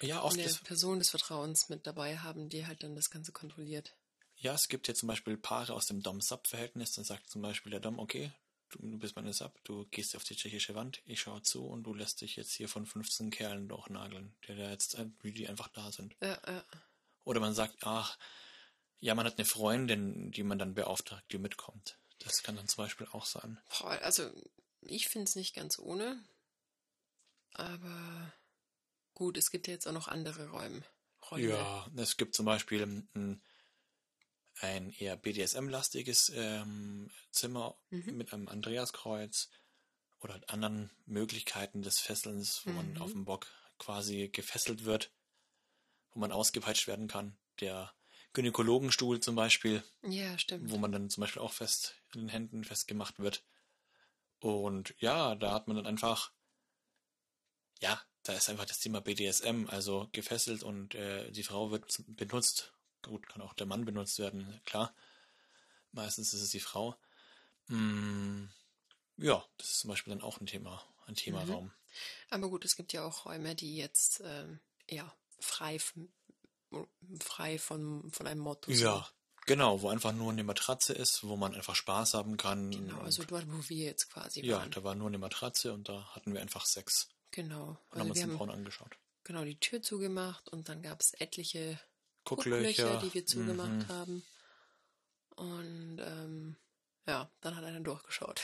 Ja, 0.00 0.24
eine 0.24 0.44
Person 0.64 0.98
des 0.98 1.10
Vertrauens 1.10 1.68
mit 1.68 1.86
dabei 1.86 2.18
haben, 2.18 2.48
die 2.48 2.66
halt 2.66 2.82
dann 2.82 2.94
das 2.94 3.10
Ganze 3.10 3.32
kontrolliert. 3.32 3.94
ja, 4.36 4.54
es 4.54 4.68
gibt 4.68 4.88
ja 4.88 4.94
zum 4.94 5.06
Beispiel 5.08 5.36
Paare 5.36 5.74
aus 5.74 5.86
dem 5.86 6.02
Dom-Sub-Verhältnis, 6.02 6.92
dann 6.92 7.04
sagt 7.04 7.28
zum 7.30 7.42
Beispiel 7.42 7.70
der 7.70 7.80
Dom, 7.80 7.98
okay, 7.98 8.32
du, 8.70 8.78
du 8.78 8.98
bist 8.98 9.16
meine 9.16 9.32
Sub, 9.34 9.58
du 9.64 9.84
gehst 9.90 10.16
auf 10.16 10.24
die 10.24 10.36
tschechische 10.36 10.74
Wand, 10.74 11.02
ich 11.04 11.20
schaue 11.20 11.42
zu 11.42 11.66
und 11.66 11.82
du 11.84 11.92
lässt 11.94 12.20
dich 12.20 12.36
jetzt 12.36 12.52
hier 12.52 12.68
von 12.68 12.86
15 12.86 13.30
Kerlen 13.30 13.68
durchnageln, 13.68 14.34
die 14.46 14.56
da 14.56 14.70
jetzt, 14.70 14.94
äh, 14.94 15.06
wie 15.20 15.32
die 15.32 15.48
einfach 15.48 15.68
da 15.68 15.92
sind. 15.92 16.16
Ja, 16.22 16.40
ja. 16.46 16.64
Oder 17.24 17.40
man 17.40 17.52
sagt, 17.54 17.76
ach, 17.82 18.16
ja, 19.00 19.14
man 19.14 19.26
hat 19.26 19.38
eine 19.38 19.44
Freundin, 19.46 20.30
die 20.30 20.42
man 20.42 20.58
dann 20.58 20.74
beauftragt, 20.74 21.24
die 21.32 21.38
mitkommt. 21.38 21.98
Das 22.18 22.42
kann 22.42 22.56
dann 22.56 22.68
zum 22.68 22.84
Beispiel 22.84 23.06
auch 23.12 23.24
sein. 23.26 23.58
Boah, 23.78 23.90
also 24.02 24.30
ich 24.82 25.08
finde 25.08 25.24
es 25.24 25.36
nicht 25.36 25.54
ganz 25.54 25.78
ohne. 25.78 26.22
Aber 27.54 28.32
gut, 29.14 29.36
es 29.36 29.50
gibt 29.50 29.66
ja 29.66 29.74
jetzt 29.74 29.86
auch 29.86 29.92
noch 29.92 30.08
andere 30.08 30.48
Räume. 30.50 30.82
Räume. 31.30 31.48
Ja, 31.48 31.90
es 31.96 32.16
gibt 32.16 32.34
zum 32.34 32.46
Beispiel 32.46 32.82
ein, 32.82 33.42
ein 34.60 34.90
eher 34.90 35.16
BDSM-lastiges 35.16 36.30
ähm, 36.34 37.10
Zimmer 37.30 37.78
Mhm. 37.90 38.16
mit 38.16 38.32
einem 38.32 38.48
Andreaskreuz 38.48 39.50
oder 40.20 40.40
anderen 40.48 40.90
Möglichkeiten 41.06 41.82
des 41.82 41.98
Fesselns, 41.98 42.62
wo 42.66 42.72
man 42.72 42.90
Mhm. 42.90 43.02
auf 43.02 43.12
dem 43.12 43.24
Bock 43.24 43.46
quasi 43.78 44.28
gefesselt 44.28 44.84
wird, 44.84 45.12
wo 46.12 46.20
man 46.20 46.32
ausgepeitscht 46.32 46.86
werden 46.86 47.08
kann. 47.08 47.38
Der 47.60 47.94
Gynäkologenstuhl 48.32 49.20
zum 49.20 49.34
Beispiel, 49.34 49.82
Ja, 50.02 50.38
stimmt. 50.38 50.70
wo 50.70 50.76
man 50.78 50.92
dann 50.92 51.10
zum 51.10 51.22
Beispiel 51.22 51.42
auch 51.42 51.52
fest 51.52 51.96
in 52.14 52.20
den 52.20 52.28
Händen 52.28 52.64
festgemacht 52.64 53.18
wird. 53.18 53.44
Und 54.40 54.94
ja, 54.98 55.34
da 55.34 55.52
hat 55.52 55.66
man 55.68 55.76
dann 55.76 55.86
einfach, 55.86 56.32
ja, 57.80 58.00
da 58.22 58.34
ist 58.34 58.48
einfach 58.48 58.66
das 58.66 58.80
Thema 58.80 59.00
BDSM, 59.00 59.66
also 59.68 60.08
gefesselt 60.12 60.62
und 60.62 60.94
äh, 60.94 61.30
die 61.30 61.42
Frau 61.42 61.70
wird 61.70 62.02
benutzt. 62.06 62.72
Gut, 63.02 63.26
kann 63.28 63.40
auch 63.40 63.54
der 63.54 63.66
Mann 63.66 63.84
benutzt 63.84 64.18
werden, 64.18 64.60
klar. 64.66 64.94
Meistens 65.92 66.34
ist 66.34 66.42
es 66.42 66.50
die 66.50 66.60
Frau. 66.60 66.96
Mm, 67.68 68.44
ja, 69.16 69.44
das 69.56 69.70
ist 69.70 69.80
zum 69.80 69.88
Beispiel 69.88 70.12
dann 70.12 70.22
auch 70.22 70.40
ein 70.40 70.46
Thema, 70.46 70.84
ein 71.06 71.14
Themaraum. 71.14 71.72
Aber 72.28 72.48
gut, 72.48 72.64
es 72.64 72.76
gibt 72.76 72.92
ja 72.92 73.04
auch 73.04 73.24
Räume, 73.24 73.54
die 73.54 73.76
jetzt 73.76 74.22
ähm, 74.24 74.60
ja 74.88 75.12
frei, 75.40 75.78
frei 77.20 77.58
von, 77.58 78.10
von 78.12 78.26
einem 78.26 78.40
Motto 78.40 78.70
sind. 78.70 78.82
Ja, 78.82 79.08
genau, 79.46 79.80
wo 79.80 79.88
einfach 79.88 80.12
nur 80.12 80.30
eine 80.30 80.44
Matratze 80.44 80.92
ist, 80.92 81.24
wo 81.24 81.36
man 81.36 81.54
einfach 81.54 81.74
Spaß 81.74 82.14
haben 82.14 82.36
kann. 82.36 82.70
Genau, 82.70 83.00
also 83.00 83.24
dort, 83.24 83.50
wo 83.50 83.68
wir 83.68 83.86
jetzt 83.86 84.10
quasi 84.10 84.44
ja, 84.44 84.58
waren. 84.58 84.70
da 84.70 84.84
war 84.84 84.94
nur 84.94 85.08
eine 85.08 85.18
Matratze 85.18 85.72
und 85.72 85.88
da 85.88 86.14
hatten 86.14 86.34
wir 86.34 86.40
einfach 86.40 86.66
Sex. 86.66 87.08
Genau. 87.30 87.78
Und 87.90 88.00
haben 88.00 88.00
Also 88.00 88.08
uns 88.08 88.16
wir 88.16 88.22
den 88.24 88.30
haben 88.30 88.38
Porno 88.38 88.52
angeschaut. 88.52 88.96
genau 89.24 89.44
die 89.44 89.58
Tür 89.58 89.82
zugemacht 89.82 90.48
und 90.48 90.68
dann 90.68 90.82
gab 90.82 91.00
es 91.00 91.14
etliche 91.14 91.80
Gucklöcher, 92.24 92.84
Gucklöcher, 92.84 93.00
die 93.06 93.14
wir 93.14 93.26
zugemacht 93.26 93.70
mhm. 93.70 93.88
haben. 93.88 94.24
Und 95.36 95.98
ähm, 96.00 96.56
ja, 97.06 97.30
dann 97.40 97.56
hat 97.56 97.64
einer 97.64 97.80
durchgeschaut. 97.80 98.42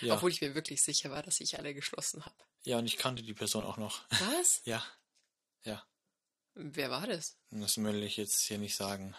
Ja. 0.00 0.14
Obwohl 0.16 0.30
ich 0.30 0.40
mir 0.40 0.54
wirklich 0.54 0.82
sicher 0.82 1.10
war, 1.10 1.22
dass 1.22 1.40
ich 1.40 1.58
alle 1.58 1.74
geschlossen 1.74 2.24
habe. 2.24 2.36
Ja, 2.64 2.78
und 2.78 2.86
ich 2.86 2.96
kannte 2.96 3.22
die 3.22 3.34
Person 3.34 3.64
auch 3.64 3.76
noch. 3.76 4.02
Was? 4.10 4.62
Ja, 4.64 4.84
ja. 5.64 5.84
Wer 6.54 6.90
war 6.90 7.06
das? 7.06 7.38
Das 7.50 7.78
will 7.78 8.02
ich 8.02 8.16
jetzt 8.16 8.40
hier 8.40 8.58
nicht 8.58 8.76
sagen. 8.76 9.14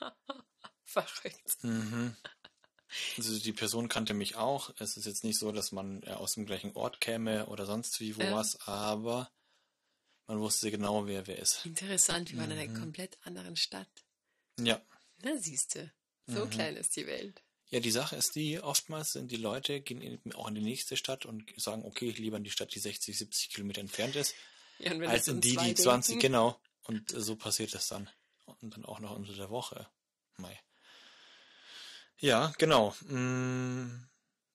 Verrückt. 0.84 1.62
Mhm. 1.62 2.16
Also 3.16 3.38
die 3.38 3.52
Person 3.52 3.88
kannte 3.88 4.14
mich 4.14 4.36
auch. 4.36 4.70
Es 4.78 4.96
ist 4.96 5.06
jetzt 5.06 5.24
nicht 5.24 5.38
so, 5.38 5.50
dass 5.52 5.72
man 5.72 6.04
aus 6.04 6.34
dem 6.34 6.46
gleichen 6.46 6.72
Ort 6.76 7.00
käme 7.00 7.46
oder 7.46 7.66
sonst 7.66 7.98
wie 8.00 8.16
wo 8.16 8.22
Ja. 8.22 8.34
was, 8.34 8.60
aber 8.66 9.30
Man 10.28 10.40
wusste 10.40 10.72
genau, 10.72 11.06
wer 11.06 11.28
wer 11.28 11.38
ist. 11.38 11.64
Interessant, 11.64 12.32
wir 12.32 12.38
waren 12.40 12.50
in 12.50 12.58
einer 12.58 12.68
Mhm. 12.72 12.80
komplett 12.80 13.16
anderen 13.24 13.54
Stadt. 13.54 13.88
Ja. 14.58 14.80
Na, 15.22 15.36
siehste. 15.38 15.92
So 16.26 16.46
Mhm. 16.46 16.50
klein 16.50 16.76
ist 16.76 16.96
die 16.96 17.06
Welt. 17.06 17.44
Ja, 17.70 17.78
die 17.78 17.92
Sache 17.92 18.16
ist 18.16 18.34
die, 18.34 18.58
oftmals 18.60 19.12
sind 19.12 19.30
die 19.30 19.36
Leute, 19.36 19.80
gehen 19.80 20.00
in, 20.00 20.32
auch 20.34 20.48
in 20.48 20.56
die 20.56 20.62
nächste 20.62 20.96
Stadt 20.96 21.26
und 21.26 21.52
sagen, 21.60 21.84
okay, 21.84 22.10
lieber 22.10 22.38
in 22.38 22.42
die 22.44 22.50
Stadt, 22.50 22.74
die 22.74 22.80
60, 22.80 23.16
70 23.16 23.50
Kilometer 23.50 23.80
entfernt 23.80 24.16
ist, 24.16 24.34
Ja, 24.80 24.90
als 25.08 25.28
in 25.28 25.40
die, 25.40 25.56
die 25.56 25.74
20, 25.74 26.14
denken, 26.14 26.22
genau. 26.22 26.60
Und 26.82 27.10
so 27.10 27.36
passiert 27.36 27.72
das 27.74 27.86
dann. 27.86 28.10
Und 28.46 28.74
dann 28.74 28.84
auch 28.84 28.98
noch 28.98 29.12
unter 29.14 29.32
der 29.32 29.50
Woche. 29.50 29.88
Mai. 30.38 30.60
Ja, 32.18 32.52
genau. 32.58 32.94
Mm, 33.08 34.08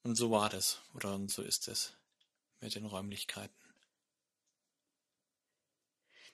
Und 0.03 0.15
so 0.15 0.31
war 0.31 0.49
das. 0.49 0.81
Oder 0.93 1.13
und 1.13 1.31
so 1.31 1.43
ist 1.43 1.67
es 1.67 1.93
mit 2.59 2.75
den 2.75 2.85
Räumlichkeiten. 2.85 3.55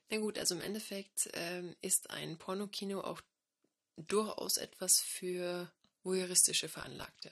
Na 0.09 0.17
gut, 0.19 0.37
also 0.37 0.55
im 0.55 0.61
Endeffekt 0.61 1.29
ähm, 1.33 1.75
ist 1.81 2.09
ein 2.11 2.37
Pornokino 2.37 3.01
auch 3.01 3.21
durchaus 3.97 4.57
etwas 4.57 5.01
für 5.01 5.71
voyeuristische 6.03 6.69
Veranlagte. 6.69 7.31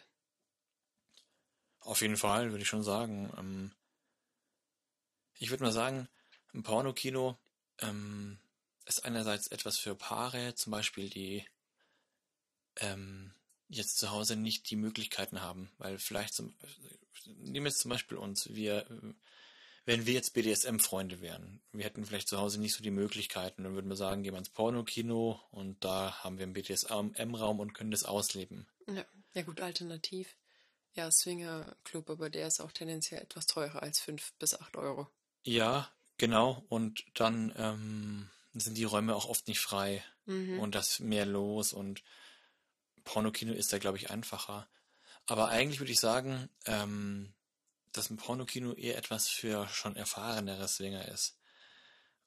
Auf 1.80 2.02
jeden 2.02 2.18
Fall, 2.18 2.52
würde 2.52 2.64
ich 2.64 2.68
schon 2.68 2.84
sagen. 2.84 3.32
Ähm, 3.38 3.72
ich 5.40 5.52
würde 5.52 5.64
mal 5.64 5.72
sagen, 5.72 6.10
ein 6.54 6.64
Pornokino 6.64 7.38
ähm, 7.80 8.40
ist 8.86 9.06
einerseits 9.06 9.48
etwas 9.48 9.78
für 9.78 9.96
Paare, 9.96 10.56
zum 10.56 10.72
Beispiel, 10.72 11.10
die 11.10 11.46
ähm, 12.78 13.34
jetzt 13.78 13.98
zu 13.98 14.12
Hause 14.12 14.36
nicht 14.36 14.70
die 14.70 14.76
Möglichkeiten 14.76 15.42
haben, 15.42 15.72
weil 15.78 15.98
vielleicht 16.00 16.34
zum, 16.34 16.54
nehmen 17.26 17.66
jetzt 17.66 17.80
zum 17.80 17.90
Beispiel 17.90 18.18
uns, 18.18 18.54
wir, 18.54 18.86
wenn 19.86 20.06
wir 20.06 20.14
jetzt 20.14 20.34
BDSM-Freunde 20.34 21.22
wären, 21.22 21.62
wir 21.72 21.86
hätten 21.86 22.06
vielleicht 22.06 22.28
zu 22.28 22.38
Hause 22.38 22.60
nicht 22.60 22.74
so 22.74 22.84
die 22.84 22.92
Möglichkeiten, 22.92 23.64
dann 23.64 23.76
würden 23.76 23.90
wir 23.90 23.96
sagen, 23.96 24.24
gehen 24.24 24.34
wir 24.34 24.40
ins 24.40 24.50
Pornokino 24.50 25.42
und 25.52 25.84
da 25.84 26.24
haben 26.24 26.38
wir 26.38 26.44
einen 26.44 26.54
BDSM-Raum 26.54 27.60
und 27.60 27.74
können 27.74 27.92
das 27.92 28.04
ausleben. 28.04 28.68
Ja, 28.88 29.06
ja 29.34 29.42
gut, 29.44 29.62
alternativ. 29.62 30.36
Ja, 30.94 31.12
Swinger 31.12 31.76
Club, 31.84 32.10
aber 32.10 32.30
der 32.30 32.48
ist 32.48 32.62
auch 32.62 32.72
tendenziell 32.72 33.22
etwas 33.22 33.48
teurer 33.48 33.84
als 33.84 34.00
5 34.00 34.34
bis 34.40 34.54
8 34.60 34.78
Euro. 34.78 35.10
Ja, 35.44 35.92
genau. 36.18 36.64
Und 36.70 37.04
dann 37.16 37.54
ähm, 37.58 38.30
sind 38.54 38.78
die 38.78 38.86
Räume 38.86 39.14
auch 39.14 39.26
oft 39.26 39.48
nicht 39.48 39.60
frei 39.60 40.04
Mhm. 40.26 40.60
und 40.60 40.76
das 40.76 41.00
mehr 41.00 41.26
los 41.26 41.74
und 41.74 42.04
Pornokino 43.06 43.54
ist 43.54 43.72
da, 43.72 43.78
glaube 43.78 43.98
ich, 43.98 44.10
einfacher. 44.10 44.68
Aber 45.26 45.48
eigentlich 45.48 45.80
würde 45.80 45.94
ich 45.94 46.00
sagen, 46.00 46.50
ähm, 46.66 47.34
dass 47.94 48.10
ein 48.10 48.18
Pornokino 48.18 48.74
eher 48.74 48.98
etwas 48.98 49.30
für 49.30 49.68
schon 49.70 49.96
erfahrenere 49.96 50.68
Swinger 50.68 51.08
ist. 51.08 51.40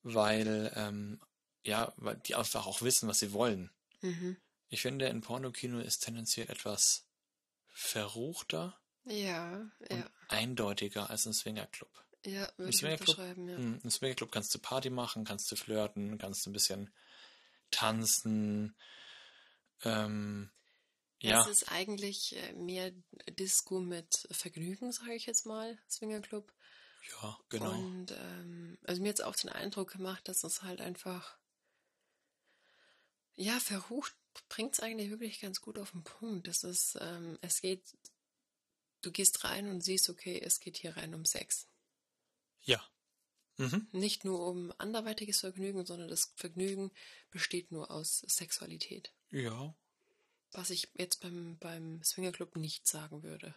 Weil, 0.02 0.72
ähm, 0.74 1.20
ja, 1.64 1.92
weil 1.96 2.16
die 2.16 2.34
einfach 2.34 2.66
auch 2.66 2.80
wissen, 2.82 3.08
was 3.08 3.18
sie 3.18 3.32
wollen. 3.32 3.70
Mhm. 4.00 4.36
Ich 4.70 4.80
finde, 4.80 5.08
ein 5.08 5.20
Pornokino 5.20 5.80
ist 5.80 6.00
tendenziell 6.00 6.48
etwas 6.48 7.06
verruchter 7.68 8.78
Ja, 9.04 9.70
und 9.90 9.98
ja, 9.98 10.10
eindeutiger 10.28 11.10
als 11.10 11.26
ein 11.26 11.32
Swingerclub. 11.32 11.90
ja, 12.24 12.50
würde 12.56 12.70
ich 12.70 12.78
Swingerclub, 12.78 13.08
unterschreiben, 13.08 13.48
ja. 13.48 13.56
hm, 13.56 13.80
im 13.82 13.90
Swingerclub 13.90 14.32
kannst 14.32 14.54
du 14.54 14.58
Party 14.58 14.90
machen, 14.90 15.24
kannst 15.24 15.50
du 15.50 15.56
flirten, 15.56 16.18
kannst 16.18 16.44
du 16.46 16.50
ein 16.50 16.52
bisschen 16.52 16.92
tanzen. 17.70 18.76
Ähm, 19.84 20.50
ja, 21.20 21.42
Es 21.42 21.48
ist 21.48 21.72
eigentlich 21.72 22.36
äh, 22.36 22.52
mehr 22.52 22.92
Disco 23.30 23.80
mit 23.80 24.28
Vergnügen, 24.30 24.92
sage 24.92 25.14
ich 25.14 25.26
jetzt 25.26 25.46
mal, 25.46 25.78
Swingerclub. 25.90 26.52
ja, 27.22 27.38
genau. 27.48 27.72
Und 27.72 28.12
ähm, 28.12 28.78
also 28.84 29.02
mir 29.02 29.08
jetzt 29.08 29.24
auch 29.24 29.36
den 29.36 29.50
Eindruck 29.50 29.92
gemacht, 29.92 30.28
dass 30.28 30.44
es 30.44 30.62
halt 30.62 30.80
einfach, 30.80 31.38
ja, 33.34 33.58
verrucht 33.60 34.14
bringt 34.48 34.74
es 34.74 34.80
eigentlich 34.80 35.10
wirklich 35.10 35.40
ganz 35.40 35.60
gut 35.60 35.78
auf 35.78 35.90
den 35.90 36.04
Punkt. 36.04 36.46
Das 36.46 36.64
ist, 36.64 36.96
ähm, 37.00 37.38
es 37.40 37.60
geht, 37.60 37.96
du 39.02 39.10
gehst 39.10 39.44
rein 39.44 39.68
und 39.68 39.82
siehst, 39.82 40.08
okay, 40.08 40.40
es 40.42 40.60
geht 40.60 40.76
hier 40.76 40.96
rein 40.96 41.14
um 41.14 41.24
Sex. 41.24 41.68
Ja. 42.62 42.82
Mhm. 43.56 43.88
Nicht 43.92 44.24
nur 44.24 44.46
um 44.46 44.72
anderweitiges 44.78 45.40
Vergnügen, 45.40 45.84
sondern 45.84 46.08
das 46.08 46.32
Vergnügen 46.36 46.92
besteht 47.30 47.72
nur 47.72 47.90
aus 47.90 48.20
Sexualität. 48.28 49.12
Ja. 49.30 49.74
Was 50.52 50.70
ich 50.70 50.88
jetzt 50.94 51.20
beim, 51.20 51.58
beim 51.58 52.02
Swingerclub 52.02 52.56
nicht 52.56 52.86
sagen 52.86 53.22
würde. 53.22 53.54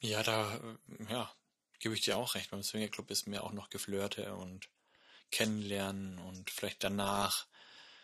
Ja, 0.00 0.22
da, 0.22 0.54
äh, 0.56 1.12
ja, 1.12 1.34
gebe 1.80 1.94
ich 1.94 2.00
dir 2.02 2.16
auch 2.16 2.34
recht. 2.34 2.50
Beim 2.50 2.62
Swingerclub 2.62 3.10
ist 3.10 3.26
mir 3.26 3.42
auch 3.42 3.52
noch 3.52 3.70
Geflirte 3.70 4.34
und 4.36 4.68
Kennenlernen 5.30 6.18
und 6.18 6.50
vielleicht 6.50 6.84
danach. 6.84 7.46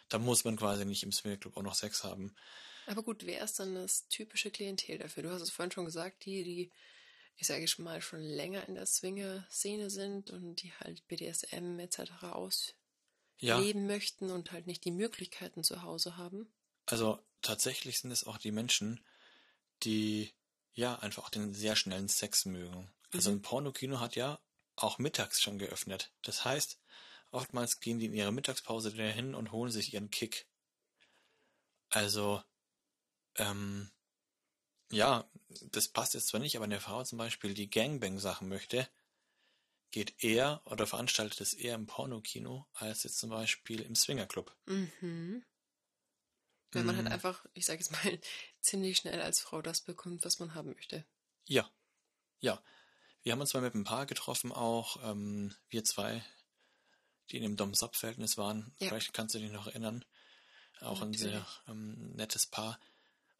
Da 0.08 0.18
muss 0.18 0.44
man 0.44 0.56
quasi 0.56 0.84
nicht 0.84 1.02
im 1.02 1.12
Swingerclub 1.12 1.56
auch 1.56 1.62
noch 1.62 1.74
Sex 1.74 2.04
haben. 2.04 2.34
Aber 2.86 3.02
gut, 3.02 3.24
wer 3.24 3.42
ist 3.42 3.58
dann 3.58 3.74
das 3.74 4.08
typische 4.08 4.50
Klientel 4.50 4.98
dafür? 4.98 5.22
Du 5.22 5.30
hast 5.30 5.42
es 5.42 5.50
vorhin 5.50 5.72
schon 5.72 5.86
gesagt, 5.86 6.24
die, 6.26 6.44
die, 6.44 6.72
ich 7.36 7.46
sage 7.46 7.66
schon 7.66 7.84
mal, 7.84 8.02
schon 8.02 8.20
länger 8.20 8.68
in 8.68 8.74
der 8.74 8.86
Swinger-Szene 8.86 9.88
sind 9.88 10.30
und 10.30 10.56
die 10.56 10.72
halt 10.74 11.06
BDSM 11.08 11.78
etc. 11.78 11.98
Ja, 13.38 13.56
ausleben 13.56 13.86
möchten 13.86 14.30
und 14.30 14.52
halt 14.52 14.66
nicht 14.66 14.84
die 14.84 14.90
Möglichkeiten 14.90 15.64
zu 15.64 15.82
Hause 15.82 16.16
haben. 16.16 16.52
also 16.86 17.18
tatsächlich 17.44 18.00
sind 18.00 18.10
es 18.10 18.24
auch 18.24 18.38
die 18.38 18.52
Menschen, 18.52 19.04
die 19.84 20.34
ja 20.72 20.96
einfach 20.98 21.24
auch 21.24 21.30
den 21.30 21.54
sehr 21.54 21.76
schnellen 21.76 22.08
Sex 22.08 22.46
mögen. 22.46 22.92
Also 23.12 23.30
Mhm. 23.30 23.36
ein 23.36 23.42
Pornokino 23.42 24.00
hat 24.00 24.16
ja 24.16 24.40
auch 24.76 24.98
mittags 24.98 25.40
schon 25.40 25.58
geöffnet. 25.58 26.12
Das 26.22 26.44
heißt, 26.44 26.80
oftmals 27.30 27.80
gehen 27.80 27.98
die 27.98 28.06
in 28.06 28.14
ihrer 28.14 28.32
Mittagspause 28.32 28.92
dahin 28.92 29.34
und 29.34 29.52
holen 29.52 29.70
sich 29.70 29.94
ihren 29.94 30.10
Kick. 30.10 30.48
Also, 31.90 32.42
ähm, 33.36 33.90
ja, 34.90 35.28
das 35.72 35.88
passt 35.88 36.14
jetzt 36.14 36.28
zwar 36.28 36.40
nicht, 36.40 36.56
aber 36.56 36.64
eine 36.64 36.80
Frau 36.80 37.04
zum 37.04 37.18
Beispiel, 37.18 37.54
die 37.54 37.70
Gangbang-Sachen 37.70 38.48
möchte, 38.48 38.88
geht 39.90 40.22
eher 40.22 40.60
oder 40.66 40.86
veranstaltet 40.86 41.40
es 41.40 41.54
eher 41.54 41.74
im 41.76 41.86
Pornokino 41.86 42.66
als 42.74 43.04
jetzt 43.04 43.18
zum 43.18 43.30
Beispiel 43.30 43.80
im 43.80 43.94
Swingerclub. 43.94 44.54
Mhm. 44.66 45.42
Wenn 46.74 46.86
man 46.86 46.96
halt 46.96 47.06
Mhm. 47.06 47.12
einfach, 47.12 47.44
ich 47.54 47.64
sage 47.66 47.78
jetzt 47.80 47.92
mal, 47.92 48.20
ziemlich 48.60 48.96
schnell 48.98 49.20
als 49.20 49.40
Frau 49.40 49.62
das 49.62 49.80
bekommt, 49.80 50.24
was 50.24 50.38
man 50.38 50.54
haben 50.54 50.72
möchte. 50.74 51.04
Ja, 51.46 51.70
ja. 52.40 52.62
Wir 53.22 53.32
haben 53.32 53.40
uns 53.40 53.54
mal 53.54 53.60
mit 53.62 53.74
ein 53.74 53.84
Paar 53.84 54.04
getroffen, 54.06 54.52
auch 54.52 54.98
ähm, 55.02 55.54
wir 55.68 55.84
zwei, 55.84 56.22
die 57.30 57.36
in 57.38 57.42
dem 57.42 57.56
Dom-Sub-Verhältnis 57.56 58.36
waren. 58.36 58.74
Ja. 58.78 58.88
Vielleicht 58.88 59.14
kannst 59.14 59.34
du 59.34 59.38
dich 59.38 59.50
noch 59.50 59.66
erinnern. 59.66 60.04
Auch 60.80 61.00
ein 61.00 61.14
sehr 61.14 61.30
Natürlich. 61.30 61.60
ähm, 61.68 62.12
nettes 62.16 62.46
Paar, 62.46 62.78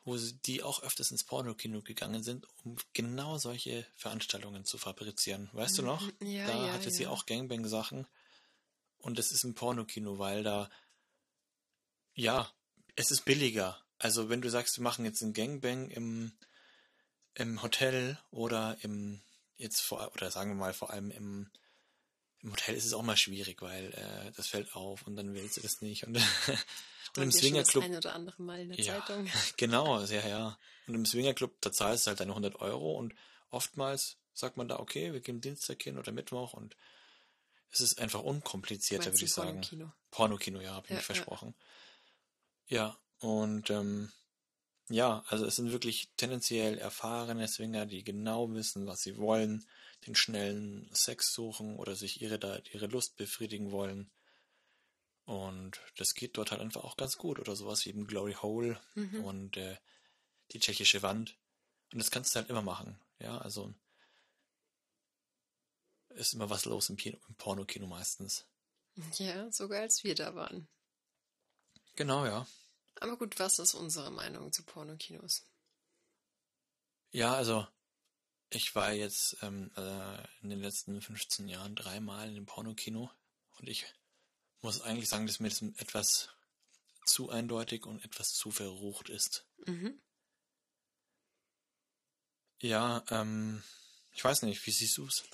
wo 0.04 0.16
sie, 0.16 0.38
die 0.40 0.62
auch 0.62 0.82
öfters 0.82 1.10
ins 1.10 1.24
Pornokino 1.24 1.82
gegangen 1.82 2.22
sind, 2.22 2.46
um 2.64 2.76
genau 2.94 3.36
solche 3.36 3.86
Veranstaltungen 3.96 4.64
zu 4.64 4.78
fabrizieren. 4.78 5.50
Weißt 5.52 5.76
du 5.76 5.82
noch? 5.82 6.00
Mhm, 6.20 6.26
Ja, 6.28 6.46
da 6.46 6.66
ja, 6.66 6.72
hatte 6.72 6.90
sie 6.90 7.02
ja. 7.02 7.08
auch 7.10 7.26
Gangbang-Sachen. 7.26 8.06
Und 8.98 9.18
es 9.18 9.32
ist 9.32 9.44
ein 9.44 9.54
Pornokino, 9.54 10.18
weil 10.18 10.42
da, 10.44 10.70
ja, 12.14 12.50
es 12.96 13.10
ist 13.10 13.24
billiger. 13.24 13.78
Also 13.98 14.28
wenn 14.28 14.42
du 14.42 14.50
sagst, 14.50 14.76
wir 14.78 14.82
machen 14.82 15.04
jetzt 15.04 15.22
ein 15.22 15.32
Gangbang 15.32 15.90
im, 15.90 16.32
im 17.34 17.62
Hotel 17.62 18.18
oder 18.30 18.76
im, 18.82 19.20
jetzt 19.56 19.80
vor, 19.80 20.10
oder 20.14 20.30
sagen 20.30 20.50
wir 20.50 20.56
mal 20.56 20.74
vor 20.74 20.90
allem 20.90 21.10
im, 21.10 21.50
im 22.40 22.52
Hotel 22.52 22.74
ist 22.74 22.84
es 22.84 22.92
auch 22.92 23.02
mal 23.02 23.16
schwierig, 23.16 23.62
weil 23.62 23.92
äh, 23.92 24.32
das 24.32 24.48
fällt 24.48 24.74
auf 24.74 25.06
und 25.06 25.16
dann 25.16 25.34
willst 25.34 25.56
du 25.56 25.60
das 25.62 25.80
nicht. 25.80 26.06
Und, 26.06 26.16
und 27.16 27.22
im 27.22 27.32
Swingerclub, 27.32 27.84
ein 27.84 27.96
oder 27.96 28.14
andere 28.14 28.42
Mal 28.42 28.60
in 28.60 28.68
der 28.70 28.78
Ja. 28.78 29.00
Zeitung. 29.00 29.26
genau, 29.56 30.00
ja, 30.04 30.26
ja. 30.26 30.58
Und 30.86 30.94
im 30.94 31.06
Swingerclub, 31.06 31.60
da 31.60 31.72
zahlst 31.72 32.06
du 32.06 32.08
halt 32.10 32.20
deine 32.20 32.32
100 32.32 32.56
Euro 32.60 32.98
und 32.98 33.14
oftmals 33.50 34.18
sagt 34.34 34.56
man 34.56 34.68
da, 34.68 34.78
okay, 34.80 35.12
wir 35.12 35.20
gehen 35.20 35.40
Dienstag 35.40 35.82
hin 35.82 35.96
oder 35.96 36.12
Mittwoch 36.12 36.52
und 36.52 36.76
es 37.70 37.80
ist 37.80 37.98
einfach 37.98 38.20
unkomplizierter, 38.20 39.12
würde 39.12 39.24
ich 39.24 39.32
sagen. 39.32 39.52
Pornokino? 39.52 39.92
Pornokino, 40.10 40.60
ja, 40.60 40.74
habe 40.74 40.86
ich 40.86 40.90
Ja, 40.90 40.96
mich 40.96 41.04
versprochen. 41.06 41.54
Ja, 41.58 41.64
und 43.20 43.70
ähm, 43.70 44.12
ja, 44.88 45.24
also 45.28 45.46
es 45.46 45.56
sind 45.56 45.72
wirklich 45.72 46.10
tendenziell 46.16 46.78
erfahrene 46.78 47.48
Swinger, 47.48 47.86
die 47.86 48.04
genau 48.04 48.52
wissen, 48.52 48.86
was 48.86 49.00
sie 49.00 49.16
wollen, 49.16 49.64
den 50.06 50.14
schnellen 50.14 50.88
Sex 50.92 51.32
suchen 51.32 51.76
oder 51.76 51.96
sich 51.96 52.20
ihre, 52.20 52.62
ihre 52.72 52.86
Lust 52.86 53.16
befriedigen 53.16 53.70
wollen. 53.70 54.10
Und 55.24 55.80
das 55.96 56.14
geht 56.14 56.36
dort 56.36 56.50
halt 56.50 56.60
einfach 56.60 56.84
auch 56.84 56.98
ganz 56.98 57.16
gut. 57.16 57.38
Oder 57.38 57.56
sowas 57.56 57.86
wie 57.86 57.90
im 57.90 58.06
Glory 58.06 58.34
Hole 58.34 58.78
Mhm. 58.94 59.24
und 59.24 59.56
äh, 59.56 59.78
die 60.52 60.60
tschechische 60.60 61.02
Wand. 61.02 61.38
Und 61.92 61.98
das 61.98 62.10
kannst 62.10 62.34
du 62.34 62.40
halt 62.40 62.50
immer 62.50 62.60
machen. 62.62 63.00
Ja, 63.18 63.38
also 63.38 63.72
ist 66.10 66.34
immer 66.34 66.50
was 66.50 66.66
los 66.66 66.90
im, 66.90 66.96
Kino, 66.96 67.16
im 67.28 67.34
Pornokino 67.36 67.86
meistens. 67.86 68.46
Ja, 69.18 69.50
sogar 69.50 69.80
als 69.80 70.04
wir 70.04 70.14
da 70.14 70.34
waren. 70.34 70.68
Genau, 71.96 72.26
ja. 72.26 72.46
Aber 73.00 73.16
gut, 73.16 73.38
was 73.38 73.58
ist 73.58 73.74
unsere 73.74 74.10
Meinung 74.10 74.52
zu 74.52 74.62
Pornokinos? 74.64 75.44
Ja, 77.10 77.34
also 77.34 77.66
ich 78.50 78.74
war 78.74 78.92
jetzt 78.92 79.36
ähm, 79.42 79.70
äh, 79.76 80.22
in 80.42 80.50
den 80.50 80.60
letzten 80.60 81.00
15 81.00 81.48
Jahren 81.48 81.74
dreimal 81.74 82.28
in 82.28 82.34
dem 82.34 82.46
Pornokino. 82.46 83.10
Und 83.58 83.68
ich 83.68 83.86
muss 84.60 84.80
eigentlich 84.80 85.08
sagen, 85.08 85.26
dass 85.26 85.40
mir 85.40 85.48
das 85.48 85.62
etwas 85.62 86.28
zu 87.06 87.30
eindeutig 87.30 87.86
und 87.86 88.04
etwas 88.04 88.32
zu 88.32 88.50
verrucht 88.50 89.08
ist. 89.10 89.46
Mhm. 89.66 90.00
Ja, 92.60 93.04
ähm, 93.10 93.62
ich 94.12 94.24
weiß 94.24 94.42
nicht, 94.42 94.64
wie 94.66 94.70
siehst 94.70 94.96
du 94.96 95.06
es? 95.06 95.24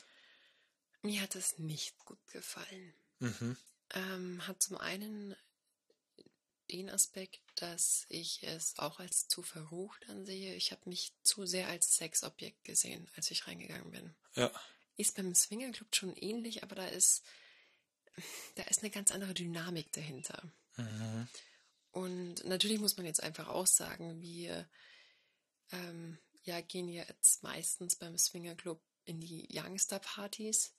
Mir 1.02 1.22
hat 1.22 1.36
es 1.36 1.58
nicht 1.58 1.96
gut 2.04 2.18
gefallen. 2.28 2.94
Mhm. 3.20 3.56
Ähm, 3.90 4.46
hat 4.46 4.62
zum 4.62 4.78
einen 4.78 5.36
den 6.72 6.90
Aspekt, 6.90 7.40
dass 7.56 8.06
ich 8.08 8.42
es 8.42 8.78
auch 8.78 9.00
als 9.00 9.28
zu 9.28 9.42
verrucht 9.42 10.08
ansehe. 10.08 10.54
Ich 10.54 10.72
habe 10.72 10.88
mich 10.88 11.12
zu 11.22 11.46
sehr 11.46 11.68
als 11.68 11.96
Sexobjekt 11.96 12.64
gesehen, 12.64 13.08
als 13.16 13.30
ich 13.30 13.46
reingegangen 13.46 13.90
bin. 13.90 14.14
Ja. 14.34 14.50
Ist 14.96 15.16
beim 15.16 15.34
Swingerclub 15.34 15.94
schon 15.94 16.16
ähnlich, 16.16 16.62
aber 16.62 16.74
da 16.74 16.86
ist, 16.86 17.24
da 18.56 18.62
ist 18.64 18.82
eine 18.82 18.90
ganz 18.90 19.10
andere 19.10 19.34
Dynamik 19.34 19.92
dahinter. 19.92 20.42
Mhm. 20.76 21.28
Und 21.92 22.44
natürlich 22.44 22.78
muss 22.78 22.96
man 22.96 23.06
jetzt 23.06 23.22
einfach 23.22 23.48
auch 23.48 23.66
sagen, 23.66 24.20
wir 24.20 24.68
ähm, 25.72 26.18
ja, 26.44 26.60
gehen 26.60 26.88
jetzt 26.88 27.42
meistens 27.42 27.96
beim 27.96 28.16
Swingerclub 28.16 28.80
in 29.04 29.20
die 29.20 29.48
Youngster-Partys. 29.50 30.74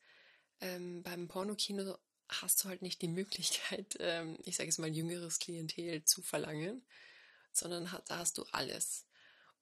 Ähm, 0.62 1.04
beim 1.04 1.28
Pornokino 1.28 1.98
hast 2.32 2.64
du 2.64 2.70
halt 2.70 2.82
nicht 2.82 3.02
die 3.02 3.08
Möglichkeit, 3.08 3.96
ähm, 4.00 4.38
ich 4.46 4.56
sage 4.56 4.68
jetzt 4.68 4.80
mal, 4.80 4.90
jüngeres 4.90 5.40
Klientel 5.40 6.04
zu 6.06 6.22
verlangen, 6.22 6.86
sondern 7.52 7.86
da 8.08 8.18
hast 8.18 8.38
du 8.38 8.46
alles. 8.52 9.06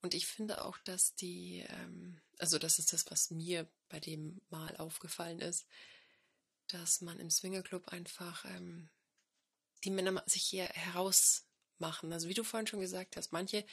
Und 0.01 0.13
ich 0.13 0.27
finde 0.27 0.63
auch, 0.63 0.77
dass 0.79 1.15
die, 1.15 1.65
ähm, 1.67 2.21
also 2.37 2.57
das 2.57 2.79
ist 2.79 2.93
das, 2.93 3.09
was 3.11 3.31
mir 3.31 3.67
bei 3.89 3.99
dem 3.99 4.41
Mal 4.49 4.77
aufgefallen 4.77 5.41
ist, 5.41 5.65
dass 6.67 7.01
man 7.01 7.19
im 7.19 7.29
Swingerclub 7.29 7.89
einfach 7.89 8.45
ähm, 8.45 8.89
die 9.83 9.89
Männer 9.89 10.23
sich 10.25 10.43
hier 10.43 10.65
herausmachen. 10.65 12.13
Also 12.13 12.29
wie 12.29 12.33
du 12.33 12.43
vorhin 12.43 12.67
schon 12.67 12.79
gesagt 12.79 13.17
hast, 13.17 13.31
manche 13.31 13.65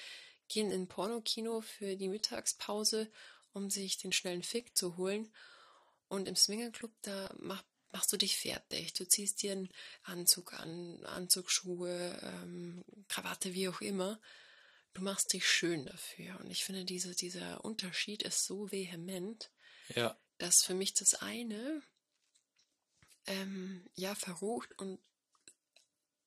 gehen 0.48 0.70
in 0.70 0.88
Pornokino 0.88 1.60
für 1.60 1.96
die 1.96 2.08
Mittagspause, 2.08 3.10
um 3.52 3.70
sich 3.70 3.98
den 3.98 4.12
schnellen 4.12 4.42
Fick 4.42 4.76
zu 4.76 4.96
holen. 4.96 5.32
Und 6.08 6.28
im 6.28 6.36
Swingerclub, 6.36 6.92
da 7.02 7.34
macht 7.38 7.66
machst 7.96 8.12
du 8.12 8.18
dich 8.18 8.36
fertig. 8.36 8.92
Du 8.92 9.08
ziehst 9.08 9.42
dir 9.42 9.52
einen 9.52 9.70
Anzug 10.02 10.52
an, 10.52 11.02
Anzugsschuhe, 11.06 12.20
ähm, 12.22 12.84
Krawatte, 13.08 13.54
wie 13.54 13.70
auch 13.70 13.80
immer. 13.80 14.20
Du 14.92 15.00
machst 15.00 15.32
dich 15.32 15.48
schön 15.48 15.86
dafür. 15.86 16.38
Und 16.40 16.50
ich 16.50 16.62
finde, 16.62 16.84
diese, 16.84 17.14
dieser 17.14 17.64
Unterschied 17.64 18.22
ist 18.22 18.44
so 18.44 18.70
vehement, 18.70 19.50
ja. 19.94 20.14
dass 20.36 20.62
für 20.62 20.74
mich 20.74 20.92
das 20.92 21.14
eine 21.14 21.80
ähm, 23.24 23.88
ja 23.94 24.14
verrucht 24.14 24.78
und 24.78 25.00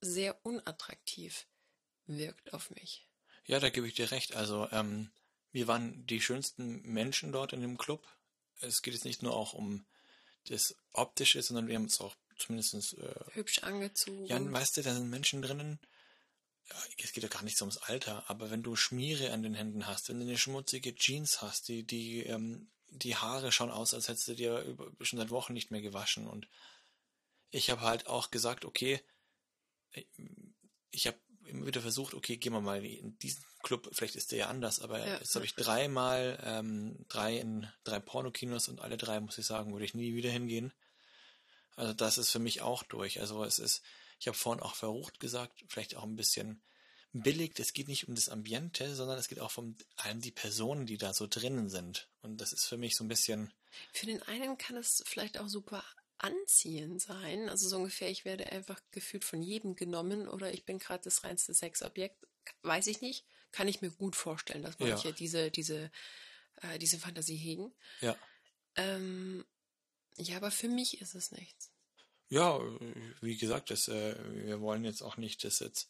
sehr 0.02 0.44
unattraktiv 0.44 1.46
wirkt 2.08 2.52
auf 2.52 2.72
mich. 2.72 3.08
Ja, 3.46 3.60
da 3.60 3.70
gebe 3.70 3.88
ich 3.88 3.94
dir 3.94 4.10
recht. 4.10 4.36
Also 4.36 4.68
ähm, 4.72 5.12
wir 5.52 5.68
waren 5.68 6.04
die 6.08 6.20
schönsten 6.20 6.82
Menschen 6.82 7.32
dort 7.32 7.54
in 7.54 7.62
dem 7.62 7.78
Club. 7.78 8.08
Es 8.60 8.82
geht 8.82 8.96
jetzt 8.96 9.06
nicht 9.06 9.22
nur 9.22 9.36
auch 9.36 9.54
um 9.54 9.86
das 10.50 10.76
Optische, 10.94 11.42
sondern 11.42 11.68
wir 11.68 11.76
haben 11.76 11.84
uns 11.84 12.02
auch 12.02 12.16
zumindest 12.38 12.98
äh, 12.98 13.16
hübsch 13.34 13.60
angezogen. 13.60 14.26
Ja, 14.26 14.40
weißt 14.52 14.78
du, 14.78 14.82
da 14.82 14.94
sind 14.94 15.10
Menschen 15.10 15.42
drinnen. 15.42 15.80
Es 16.98 17.14
geht 17.14 17.24
ja 17.24 17.30
gar 17.30 17.44
nicht 17.44 17.58
so 17.58 17.66
ums 17.66 17.78
Alter, 17.78 18.30
aber 18.30 18.52
wenn 18.52 18.62
du 18.62 18.76
Schmiere 18.76 19.32
an 19.32 19.42
den 19.42 19.56
Händen 19.56 19.88
hast, 19.88 20.10
wenn 20.10 20.20
du 20.20 20.26
eine 20.26 20.38
schmutzige 20.38 20.94
Jeans 20.94 21.42
hast, 21.42 21.68
die, 21.68 21.84
die, 21.84 22.20
ähm, 22.24 22.70
die 22.90 23.16
Haare 23.16 23.52
schauen 23.52 23.72
aus, 23.72 23.94
als 23.94 24.08
hättest 24.08 24.28
du 24.28 24.36
dir 24.36 24.62
über, 24.62 24.92
schon 25.02 25.18
seit 25.18 25.32
Wochen 25.32 25.54
nicht 25.54 25.72
mehr 25.72 25.82
gewaschen. 25.82 26.28
Und 26.28 26.48
ich 27.50 27.72
habe 27.72 27.82
halt 27.82 28.06
auch 28.08 28.30
gesagt, 28.30 28.66
okay, 28.66 29.02
ich 30.92 31.08
habe 31.08 31.18
immer 31.50 31.66
wieder 31.66 31.82
versucht, 31.82 32.14
okay, 32.14 32.38
gehen 32.38 32.54
wir 32.54 32.62
mal 32.62 32.84
in 32.84 33.18
diesen 33.20 33.44
Club, 33.64 33.90
vielleicht 33.92 34.16
ist 34.16 34.32
der 34.32 34.40
ja 34.40 34.48
anders, 34.48 34.80
aber 34.80 35.00
ja. 35.00 35.18
jetzt 35.18 35.36
habe 35.36 35.46
ich 35.46 35.56
dreimal, 35.56 36.42
ähm, 36.44 37.06
drei 37.10 37.38
in 37.38 37.68
drei 37.84 38.00
Pornokinos 38.00 38.70
und 38.70 38.80
alle 38.80 38.98
drei, 38.98 39.20
muss 39.20 39.38
ich 39.38 39.46
sagen, 39.46 39.72
würde 39.72 39.86
ich 39.86 39.94
nie 39.94 40.16
wieder 40.16 40.30
hingehen. 40.30 40.74
Also 41.76 41.94
das 41.94 42.18
ist 42.18 42.32
für 42.32 42.40
mich 42.40 42.62
auch 42.62 42.84
durch. 42.84 43.20
Also 43.20 43.44
es 43.44 43.60
ist, 43.60 43.82
ich 44.20 44.28
habe 44.28 44.38
vorhin 44.38 44.64
auch 44.64 44.76
verrucht 44.76 45.20
gesagt, 45.20 45.64
vielleicht 45.68 45.96
auch 45.96 46.04
ein 46.04 46.16
bisschen 46.16 46.62
billig. 47.14 47.58
Es 47.60 47.74
geht 47.74 47.88
nicht 47.88 48.08
um 48.08 48.16
das 48.16 48.30
Ambiente, 48.30 48.96
sondern 48.96 49.18
es 49.18 49.28
geht 49.28 49.40
auch 49.40 49.58
um 49.58 49.76
allem 49.96 50.22
die 50.22 50.32
Personen, 50.32 50.86
die 50.86 50.98
da 50.98 51.14
so 51.14 51.28
drinnen 51.28 51.70
sind. 51.70 52.10
Und 52.22 52.40
das 52.42 52.54
ist 52.54 52.66
für 52.66 52.78
mich 52.78 52.96
so 52.96 53.04
ein 53.04 53.08
bisschen. 53.08 53.54
Für 53.94 54.06
den 54.06 54.22
einen 54.24 54.58
kann 54.58 54.78
es 54.78 55.04
vielleicht 55.06 55.40
auch 55.40 55.48
super 55.48 55.84
anziehend 56.20 57.02
sein. 57.02 57.50
Also 57.50 57.68
so 57.68 57.78
ungefähr, 57.78 58.10
ich 58.10 58.26
werde 58.26 58.52
einfach 58.52 58.80
gefühlt 58.92 59.26
von 59.26 59.42
jedem 59.42 59.76
genommen 59.76 60.28
oder 60.28 60.54
ich 60.54 60.66
bin 60.66 60.80
gerade 60.80 61.04
das 61.04 61.24
reinste 61.24 61.54
Sexobjekt. 61.54 62.28
Weiß 62.62 62.88
ich 62.88 63.02
nicht. 63.02 63.26
Kann 63.52 63.68
ich 63.68 63.82
mir 63.82 63.90
gut 63.90 64.16
vorstellen, 64.16 64.64
dass 64.64 64.80
manche 64.80 65.10
ja. 65.10 65.16
diese, 65.16 65.50
diese, 65.50 65.92
äh, 66.62 66.78
diese 66.78 67.00
Fantasie 67.00 67.36
hegen. 67.36 67.74
Ja. 68.02 68.16
Ähm, 68.76 69.46
ja, 70.18 70.38
aber 70.38 70.52
für 70.52 70.68
mich 70.68 71.02
ist 71.02 71.16
es 71.16 71.32
nichts. 71.32 71.72
Ja, 72.30 72.60
wie 73.22 73.38
gesagt, 73.38 73.72
das, 73.72 73.88
äh, 73.88 74.16
wir 74.46 74.62
wollen 74.62 74.84
jetzt 74.86 75.02
auch 75.02 75.18
nicht, 75.18 75.44
dass 75.44 75.60
jetzt 75.60 75.90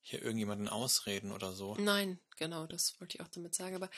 hier 0.00 0.22
irgendjemanden 0.22 0.68
ausreden 0.68 1.30
oder 1.30 1.52
so. 1.52 1.76
Nein, 1.76 2.18
genau, 2.36 2.66
das 2.66 2.98
wollte 3.00 3.16
ich 3.16 3.20
auch 3.20 3.28
damit 3.28 3.54
sagen. 3.54 3.76
Aber 3.76 3.90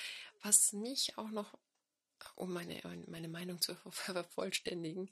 was 0.43 0.73
mich 0.73 1.17
auch 1.17 1.31
noch 1.31 1.57
um 2.37 2.53
meine, 2.53 2.81
meine 3.07 3.29
Meinung 3.29 3.61
zu 3.61 3.75
vervollständigen, 3.91 5.11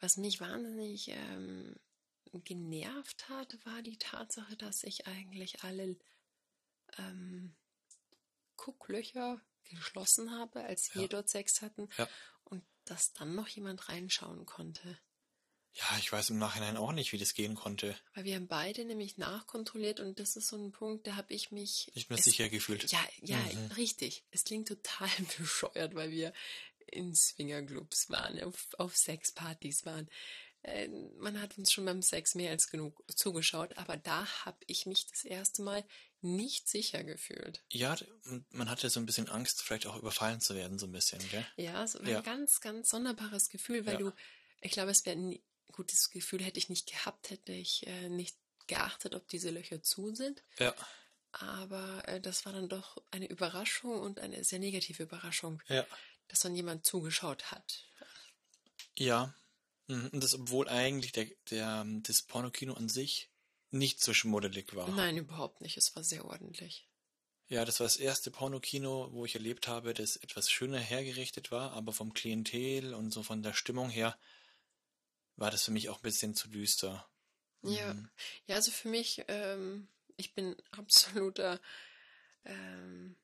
was 0.00 0.16
mich 0.16 0.40
wahnsinnig 0.40 1.08
ähm, 1.08 1.76
genervt 2.44 3.28
hat, 3.28 3.58
war 3.66 3.82
die 3.82 3.98
Tatsache, 3.98 4.56
dass 4.56 4.84
ich 4.84 5.06
eigentlich 5.06 5.62
alle 5.62 5.96
ähm, 6.98 7.54
Gucklöcher 8.56 9.40
geschlossen 9.64 10.30
habe, 10.30 10.62
als 10.64 10.94
wir 10.94 11.02
ja. 11.02 11.08
dort 11.08 11.28
Sex 11.28 11.62
hatten 11.62 11.88
ja. 11.98 12.08
und 12.44 12.64
dass 12.84 13.12
dann 13.12 13.34
noch 13.34 13.48
jemand 13.48 13.88
reinschauen 13.88 14.46
konnte. 14.46 14.98
Ja, 15.74 15.98
ich 15.98 16.12
weiß 16.12 16.30
im 16.30 16.38
Nachhinein 16.38 16.76
auch 16.76 16.92
nicht, 16.92 17.12
wie 17.12 17.18
das 17.18 17.32
gehen 17.32 17.54
konnte. 17.54 17.96
Weil 18.14 18.24
wir 18.24 18.34
haben 18.36 18.46
beide 18.46 18.84
nämlich 18.84 19.16
nachkontrolliert 19.16 20.00
und 20.00 20.20
das 20.20 20.36
ist 20.36 20.48
so 20.48 20.56
ein 20.56 20.70
Punkt, 20.70 21.06
da 21.06 21.16
habe 21.16 21.32
ich 21.32 21.50
mich. 21.50 21.90
Nicht 21.94 22.10
mehr 22.10 22.18
sicher 22.18 22.48
gefühlt. 22.50 22.90
Ja, 22.92 23.02
ja, 23.22 23.38
mhm. 23.38 23.72
richtig. 23.76 24.24
Es 24.30 24.44
klingt 24.44 24.68
total 24.68 25.08
bescheuert, 25.38 25.94
weil 25.94 26.10
wir 26.10 26.32
in 26.86 27.14
Swingerclubs 27.14 28.10
waren, 28.10 28.42
auf, 28.42 28.68
auf 28.76 28.96
Sexpartys 28.96 29.86
waren. 29.86 30.10
Äh, 30.62 30.88
man 31.18 31.40
hat 31.40 31.58
uns 31.58 31.72
schon 31.72 31.86
beim 31.86 32.02
Sex 32.02 32.34
mehr 32.34 32.50
als 32.50 32.68
genug 32.68 33.02
zugeschaut, 33.08 33.76
aber 33.78 33.96
da 33.96 34.26
habe 34.44 34.58
ich 34.66 34.86
mich 34.86 35.06
das 35.08 35.24
erste 35.24 35.62
Mal 35.62 35.84
nicht 36.20 36.68
sicher 36.68 37.02
gefühlt. 37.02 37.64
Ja, 37.70 37.96
man 38.50 38.70
hatte 38.70 38.88
so 38.90 39.00
ein 39.00 39.06
bisschen 39.06 39.28
Angst, 39.28 39.62
vielleicht 39.62 39.86
auch 39.86 39.96
überfallen 39.96 40.40
zu 40.40 40.54
werden, 40.54 40.78
so 40.78 40.86
ein 40.86 40.92
bisschen, 40.92 41.18
gell? 41.30 41.44
Ja, 41.56 41.86
so 41.86 42.00
ja. 42.02 42.18
ein 42.18 42.22
ganz, 42.22 42.60
ganz 42.60 42.90
sonderbares 42.90 43.48
Gefühl, 43.48 43.86
weil 43.86 43.94
ja. 43.94 43.98
du, 44.00 44.12
ich 44.60 44.70
glaube, 44.70 44.92
es 44.92 45.04
wäre 45.04 45.16
gutes 45.72 46.10
Gefühl 46.10 46.42
hätte 46.42 46.58
ich 46.58 46.68
nicht 46.68 46.90
gehabt, 46.90 47.30
hätte 47.30 47.52
ich 47.52 47.86
äh, 47.86 48.08
nicht 48.08 48.36
geachtet, 48.66 49.14
ob 49.14 49.28
diese 49.28 49.50
Löcher 49.50 49.82
zu 49.82 50.14
sind. 50.14 50.42
Ja. 50.58 50.74
Aber 51.32 52.06
äh, 52.08 52.20
das 52.20 52.44
war 52.44 52.52
dann 52.52 52.68
doch 52.68 53.02
eine 53.10 53.26
Überraschung 53.26 54.00
und 54.00 54.20
eine 54.20 54.44
sehr 54.44 54.58
negative 54.58 55.02
Überraschung, 55.02 55.62
ja. 55.68 55.86
dass 56.28 56.40
dann 56.40 56.54
jemand 56.54 56.84
zugeschaut 56.84 57.50
hat. 57.50 57.86
Ja, 58.96 59.34
mhm. 59.86 60.10
und 60.12 60.22
das, 60.22 60.34
obwohl 60.34 60.68
eigentlich 60.68 61.12
der, 61.12 61.26
der, 61.50 61.84
das 62.02 62.22
Pornokino 62.22 62.74
an 62.74 62.88
sich 62.88 63.30
nicht 63.70 64.02
so 64.02 64.12
schmuddelig 64.12 64.74
war. 64.76 64.88
Nein, 64.90 65.16
überhaupt 65.16 65.62
nicht. 65.62 65.78
Es 65.78 65.96
war 65.96 66.04
sehr 66.04 66.26
ordentlich. 66.26 66.86
Ja, 67.48 67.64
das 67.64 67.80
war 67.80 67.86
das 67.86 67.96
erste 67.96 68.30
Pornokino, 68.30 69.08
wo 69.12 69.24
ich 69.24 69.34
erlebt 69.34 69.68
habe, 69.68 69.94
das 69.94 70.16
etwas 70.16 70.50
schöner 70.50 70.78
hergerichtet 70.78 71.50
war, 71.50 71.72
aber 71.72 71.92
vom 71.92 72.14
Klientel 72.14 72.94
und 72.94 73.10
so 73.10 73.22
von 73.22 73.42
der 73.42 73.54
Stimmung 73.54 73.90
her 73.90 74.16
war 75.42 75.50
das 75.50 75.64
für 75.64 75.72
mich 75.72 75.90
auch 75.90 75.96
ein 75.96 76.02
bisschen 76.02 76.36
zu 76.36 76.48
düster. 76.48 77.06
Ja, 77.62 77.94
mhm. 77.94 78.08
ja, 78.46 78.54
also 78.54 78.70
für 78.70 78.88
mich, 78.88 79.24
ähm, 79.26 79.88
ich 80.16 80.34
bin 80.34 80.56
absoluter 80.70 81.60
ähm, 82.44 83.16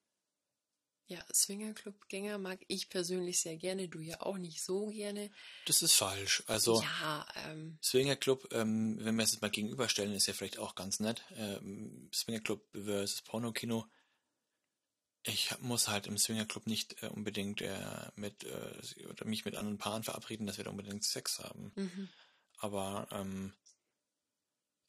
ja, 1.07 1.25
Swingerclub-Gänger 1.33 2.39
mag 2.39 2.61
ich 2.67 2.91
persönlich 2.91 3.41
sehr 3.41 3.57
gerne, 3.57 3.89
du 3.89 4.01
ja 4.01 4.21
auch 4.21 4.37
nicht 4.37 4.63
so 4.63 4.89
gerne. 4.89 5.31
Das 5.65 5.81
ist 5.81 5.95
falsch. 5.95 6.43
Also 6.49 6.83
ja, 6.83 7.27
ähm, 7.47 7.79
Swingerclub, 7.83 8.53
ähm, 8.53 8.99
wenn 9.01 9.17
wir 9.17 9.25
es 9.25 9.33
jetzt 9.33 9.41
mal 9.41 9.51
gegenüberstellen, 9.51 10.13
ist 10.13 10.27
ja 10.27 10.35
vielleicht 10.35 10.59
auch 10.59 10.75
ganz 10.75 11.01
nett. 11.01 11.23
Ähm, 11.37 12.11
Swingerclub 12.13 12.67
versus 12.73 13.23
Pornokino. 13.23 13.87
Ich 15.29 15.59
muss 15.61 15.89
halt 15.89 16.07
im 16.07 16.17
Swingerclub 16.17 16.67
nicht 16.67 17.03
äh, 17.03 17.07
unbedingt 17.07 17.61
äh, 17.61 18.11
mit 18.17 18.45
äh, 18.45 19.07
oder 19.09 19.27
mich 19.27 19.45
mit 19.45 19.57
anderen 19.57 19.79
Paaren 19.79 20.03
verabreden, 20.03 20.47
dass 20.47 20.57
wir 20.57 20.65
da 20.65 20.71
unbedingt 20.71 21.05
Sex 21.05 21.39
haben. 21.39 21.73
Mhm. 21.77 22.09
Aber 22.59 23.09
ähm, 23.13 23.53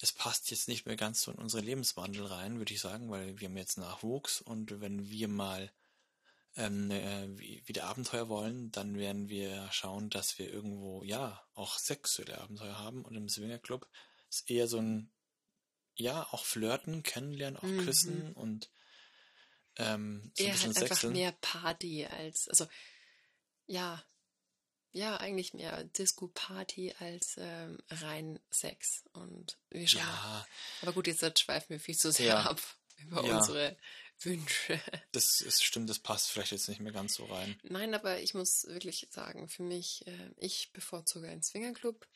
es 0.02 0.14
passt 0.14 0.50
jetzt 0.50 0.70
nicht 0.70 0.86
mehr 0.86 0.96
ganz 0.96 1.22
so 1.22 1.32
in 1.32 1.38
unsere 1.38 1.62
Lebenswandel 1.62 2.26
rein, 2.26 2.58
würde 2.58 2.74
ich 2.74 2.80
sagen, 2.80 3.12
weil 3.12 3.40
wir 3.40 3.50
haben 3.50 3.58
jetzt 3.58 3.78
Nachwuchs 3.78 4.40
und 4.40 4.80
wenn 4.80 5.10
wir 5.10 5.28
mal 5.28 5.72
ähm, 6.56 6.90
äh, 6.90 7.28
wieder 7.68 7.86
Abenteuer 7.86 8.30
wollen, 8.30 8.72
dann 8.72 8.98
werden 8.98 9.30
wir 9.30 9.70
schauen, 9.72 10.10
dass 10.10 10.40
wir 10.40 10.52
irgendwo, 10.52 11.04
ja, 11.04 11.44
auch 11.54 11.78
sexuelle 11.78 12.40
Abenteuer 12.40 12.78
haben. 12.78 13.04
Und 13.04 13.16
im 13.16 13.30
Swingerclub 13.30 13.88
ist 14.30 14.50
eher 14.50 14.68
so 14.68 14.78
ein, 14.78 15.12
ja, 15.96 16.28
auch 16.32 16.46
flirten, 16.46 17.04
kennenlernen, 17.04 17.58
auch 17.58 17.64
mhm. 17.64 17.86
küssen 17.86 18.34
und 18.34 18.70
ähm, 19.80 20.32
so 20.36 20.44
eher 20.44 20.54
ein 20.54 20.60
halt 20.60 20.78
einfach 20.78 21.04
mehr 21.04 21.32
Party 21.42 22.06
als, 22.06 22.48
also, 22.48 22.68
ja, 23.66 24.04
ja, 24.92 25.18
eigentlich 25.18 25.54
mehr 25.54 25.84
Disco-Party 25.84 26.96
als 27.00 27.36
ähm, 27.38 27.78
rein 27.90 28.40
Sex. 28.50 29.04
Und 29.14 29.58
wie 29.70 29.88
schon. 29.88 30.02
Ja. 30.02 30.48
Aber 30.82 30.94
gut, 30.94 31.08
jetzt 31.08 31.40
schweifen 31.40 31.70
wir 31.70 31.80
viel 31.80 31.96
zu 31.96 32.12
sehr 32.12 32.28
ja. 32.28 32.42
ab 32.42 32.62
über 32.98 33.26
ja. 33.26 33.38
unsere 33.38 33.78
Wünsche. 34.22 34.82
Das 35.12 35.42
ist, 35.42 35.64
stimmt, 35.64 35.90
das 35.90 36.00
passt 36.00 36.30
vielleicht 36.30 36.52
jetzt 36.52 36.68
nicht 36.68 36.82
mehr 36.82 36.92
ganz 36.92 37.16
so 37.16 37.26
rein. 37.26 37.60
Nein, 37.64 37.94
aber 37.94 38.20
ich 38.20 38.34
muss 38.34 38.66
wirklich 38.68 39.08
sagen, 39.12 39.48
für 39.48 39.64
mich, 39.64 40.06
äh, 40.08 40.32
ich 40.38 40.72
bevorzuge 40.74 41.28
einen 41.28 41.44
Swingerclub. 41.44 42.08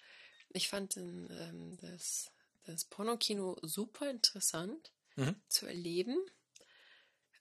Ich 0.49 0.67
fand 0.67 0.95
den, 0.95 1.29
ähm, 1.31 1.77
das, 1.81 2.31
das 2.65 2.85
Pornokino 2.85 3.57
super 3.61 4.09
interessant 4.09 4.91
mhm. 5.15 5.35
zu 5.47 5.65
erleben. 5.65 6.17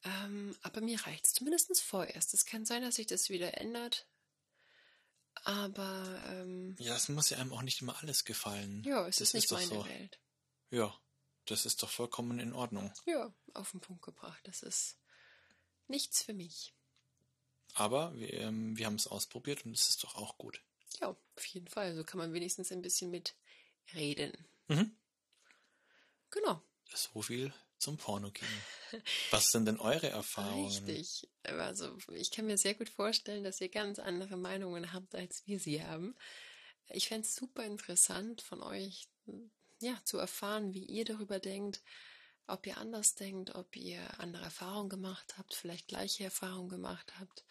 Ähm, 0.04 0.56
aber 0.62 0.80
mir 0.80 1.00
reicht 1.06 1.26
es 1.26 1.32
zumindest 1.32 1.80
vorerst. 1.80 2.34
Es 2.34 2.44
kann 2.44 2.64
sein, 2.64 2.82
dass 2.82 2.96
sich 2.96 3.06
das 3.06 3.30
wieder 3.30 3.58
ändert. 3.58 4.06
Aber. 5.44 6.22
Ähm, 6.28 6.76
ja, 6.78 6.96
es 6.96 7.08
muss 7.08 7.30
ja 7.30 7.38
einem 7.38 7.52
auch 7.52 7.62
nicht 7.62 7.82
immer 7.82 7.98
alles 8.00 8.24
gefallen. 8.24 8.82
Ja, 8.84 9.06
es 9.06 9.16
das 9.16 9.28
ist 9.28 9.34
nicht 9.34 9.44
ist 9.44 9.52
meine 9.52 9.66
so. 9.66 9.84
Welt. 9.86 10.18
Ja, 10.70 10.96
das 11.46 11.66
ist 11.66 11.82
doch 11.82 11.90
vollkommen 11.90 12.38
in 12.38 12.52
Ordnung. 12.52 12.92
Ja, 13.06 13.32
auf 13.54 13.70
den 13.70 13.80
Punkt 13.80 14.02
gebracht. 14.02 14.40
Das 14.44 14.62
ist 14.62 14.98
nichts 15.88 16.22
für 16.22 16.34
mich. 16.34 16.74
Aber 17.74 18.14
wir, 18.14 18.32
ähm, 18.34 18.76
wir 18.76 18.86
haben 18.86 18.96
es 18.96 19.06
ausprobiert 19.06 19.64
und 19.64 19.72
es 19.72 19.88
ist 19.88 20.04
doch 20.04 20.16
auch 20.16 20.36
gut. 20.36 20.62
Ja, 21.00 21.08
auf 21.08 21.46
jeden 21.46 21.68
Fall. 21.68 21.94
So 21.94 22.04
kann 22.04 22.18
man 22.18 22.32
wenigstens 22.32 22.70
ein 22.70 22.82
bisschen 22.82 23.10
mitreden. 23.10 24.32
Mhm. 24.68 24.94
Genau. 26.30 26.62
So 26.94 27.22
viel 27.22 27.52
zum 27.82 27.96
Pornokino. 27.96 28.50
Was 29.30 29.50
sind 29.50 29.66
denn 29.66 29.80
eure 29.80 30.08
Erfahrungen? 30.08 30.84
Richtig. 30.84 31.28
Also 31.42 31.96
ich 32.14 32.30
kann 32.30 32.46
mir 32.46 32.56
sehr 32.56 32.74
gut 32.74 32.88
vorstellen, 32.88 33.44
dass 33.44 33.60
ihr 33.60 33.68
ganz 33.68 33.98
andere 33.98 34.36
Meinungen 34.36 34.92
habt, 34.92 35.14
als 35.14 35.42
wir 35.46 35.58
sie 35.58 35.82
haben. 35.82 36.14
Ich 36.90 37.08
fände 37.08 37.26
es 37.26 37.34
super 37.34 37.64
interessant 37.64 38.42
von 38.42 38.62
euch 38.62 39.08
ja, 39.80 40.00
zu 40.04 40.18
erfahren, 40.18 40.74
wie 40.74 40.84
ihr 40.84 41.04
darüber 41.04 41.40
denkt, 41.40 41.82
ob 42.46 42.66
ihr 42.66 42.78
anders 42.78 43.14
denkt, 43.14 43.54
ob 43.54 43.74
ihr 43.76 44.00
andere 44.20 44.44
Erfahrungen 44.44 44.88
gemacht 44.88 45.34
habt, 45.38 45.54
vielleicht 45.54 45.88
gleiche 45.88 46.24
Erfahrungen 46.24 46.68
gemacht 46.68 47.12
habt. 47.18 47.44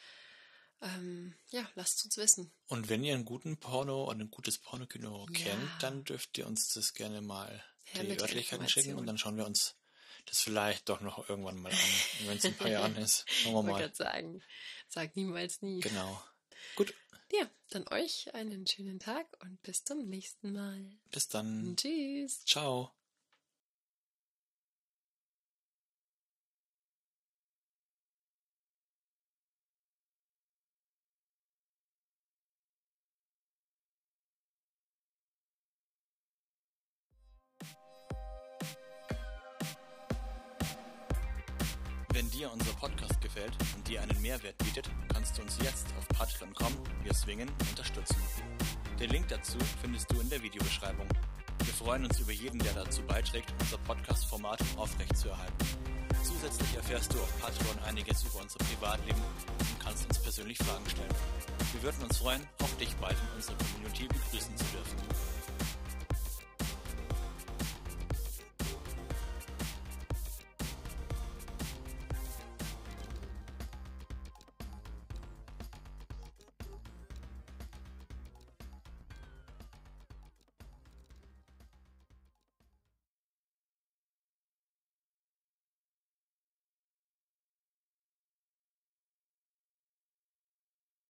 Ähm, 0.82 1.36
ja, 1.50 1.70
lasst 1.76 2.04
uns 2.06 2.18
wissen. 2.18 2.52
Und 2.68 2.90
wenn 2.90 3.04
ihr 3.04 3.14
einen 3.14 3.26
guten 3.26 3.58
Porno 3.58 4.06
und 4.06 4.22
ein 4.22 4.32
gutes 4.32 4.58
Pornokino 4.58 5.28
ja. 5.30 5.40
kennt, 5.40 5.72
dann 5.82 6.04
dürft 6.04 6.38
ihr 6.38 6.48
uns 6.48 6.74
das 6.74 6.94
gerne 6.94 7.22
mal 7.22 7.64
Her 7.84 8.04
die 8.04 8.20
Örtlichkeiten 8.20 8.70
schicken 8.70 8.96
und 8.96 9.06
dann 9.06 9.18
schauen 9.18 9.38
wir 9.38 9.46
uns 9.46 9.76
das 10.26 10.42
vielleicht 10.42 10.90
doch 10.90 11.02
noch 11.02 11.30
irgendwann 11.30 11.62
mal 11.62 11.72
an, 11.72 11.78
wenn 12.28 12.38
es 12.38 12.46
ein 12.46 12.56
paar 12.56 12.68
Jahren 12.70 12.96
ist. 12.98 13.26
Schauen 13.30 13.66
wir 13.66 13.74
mal. 13.74 13.86
Ich 13.86 13.96
sagen, 13.96 14.42
sag 14.88 15.16
niemals 15.16 15.62
nie. 15.62 15.80
Genau. 15.80 16.22
Gut. 16.76 16.94
Ja, 17.32 17.50
dann 17.70 17.88
euch 17.90 18.34
einen 18.34 18.68
schönen 18.68 19.00
Tag 19.00 19.26
und 19.42 19.62
bis 19.64 19.84
zum 19.84 20.10
nächsten 20.10 20.52
Mal. 20.52 20.86
Bis 21.12 21.30
dann. 21.30 21.76
Tschüss. 21.78 22.44
Ciao. 22.46 22.92
Dir 43.92 44.02
einen 44.02 44.22
Mehrwert 44.22 44.58
bietet, 44.60 44.90
kannst 45.12 45.38
du 45.38 45.42
uns 45.42 45.58
jetzt 45.62 45.88
auf 45.98 46.08
patreon.com 46.18 46.72
wir 47.04 47.14
swingen 47.14 47.50
unterstützen. 47.72 48.16
Den 48.98 49.10
Link 49.10 49.28
dazu 49.28 49.58
findest 49.82 50.10
du 50.12 50.22
in 50.22 50.30
der 50.30 50.42
Videobeschreibung. 50.42 51.08
Wir 51.66 51.74
freuen 51.74 52.06
uns 52.06 52.18
über 52.20 52.32
jeden, 52.32 52.60
der 52.60 52.74
dazu 52.74 53.02
beiträgt, 53.02 53.54
unser 53.60 53.78
Podcast-Format 53.80 54.64
aufrechtzuerhalten. 54.78 55.66
Zusätzlich 56.24 56.74
erfährst 56.76 57.14
du 57.14 57.18
auf 57.20 57.42
Patreon 57.42 57.84
einiges 57.86 58.24
über 58.24 58.42
unser 58.42 58.60
Privatleben 58.60 59.22
und 59.22 59.80
kannst 59.84 60.08
uns 60.08 60.20
persönlich 60.20 60.58
Fragen 60.60 60.90
stellen. 60.90 61.14
Wir 61.74 61.84
würden 61.84 62.04
uns 62.04 62.18
freuen, 62.18 62.48
auch 62.64 62.78
dich 62.80 62.96
bald 62.96 63.18
in 63.18 63.36
unserer 63.36 63.58
Community 63.58 64.08
begrüßen 64.08 64.56
zu 64.56 64.66
dürfen. 64.66 65.41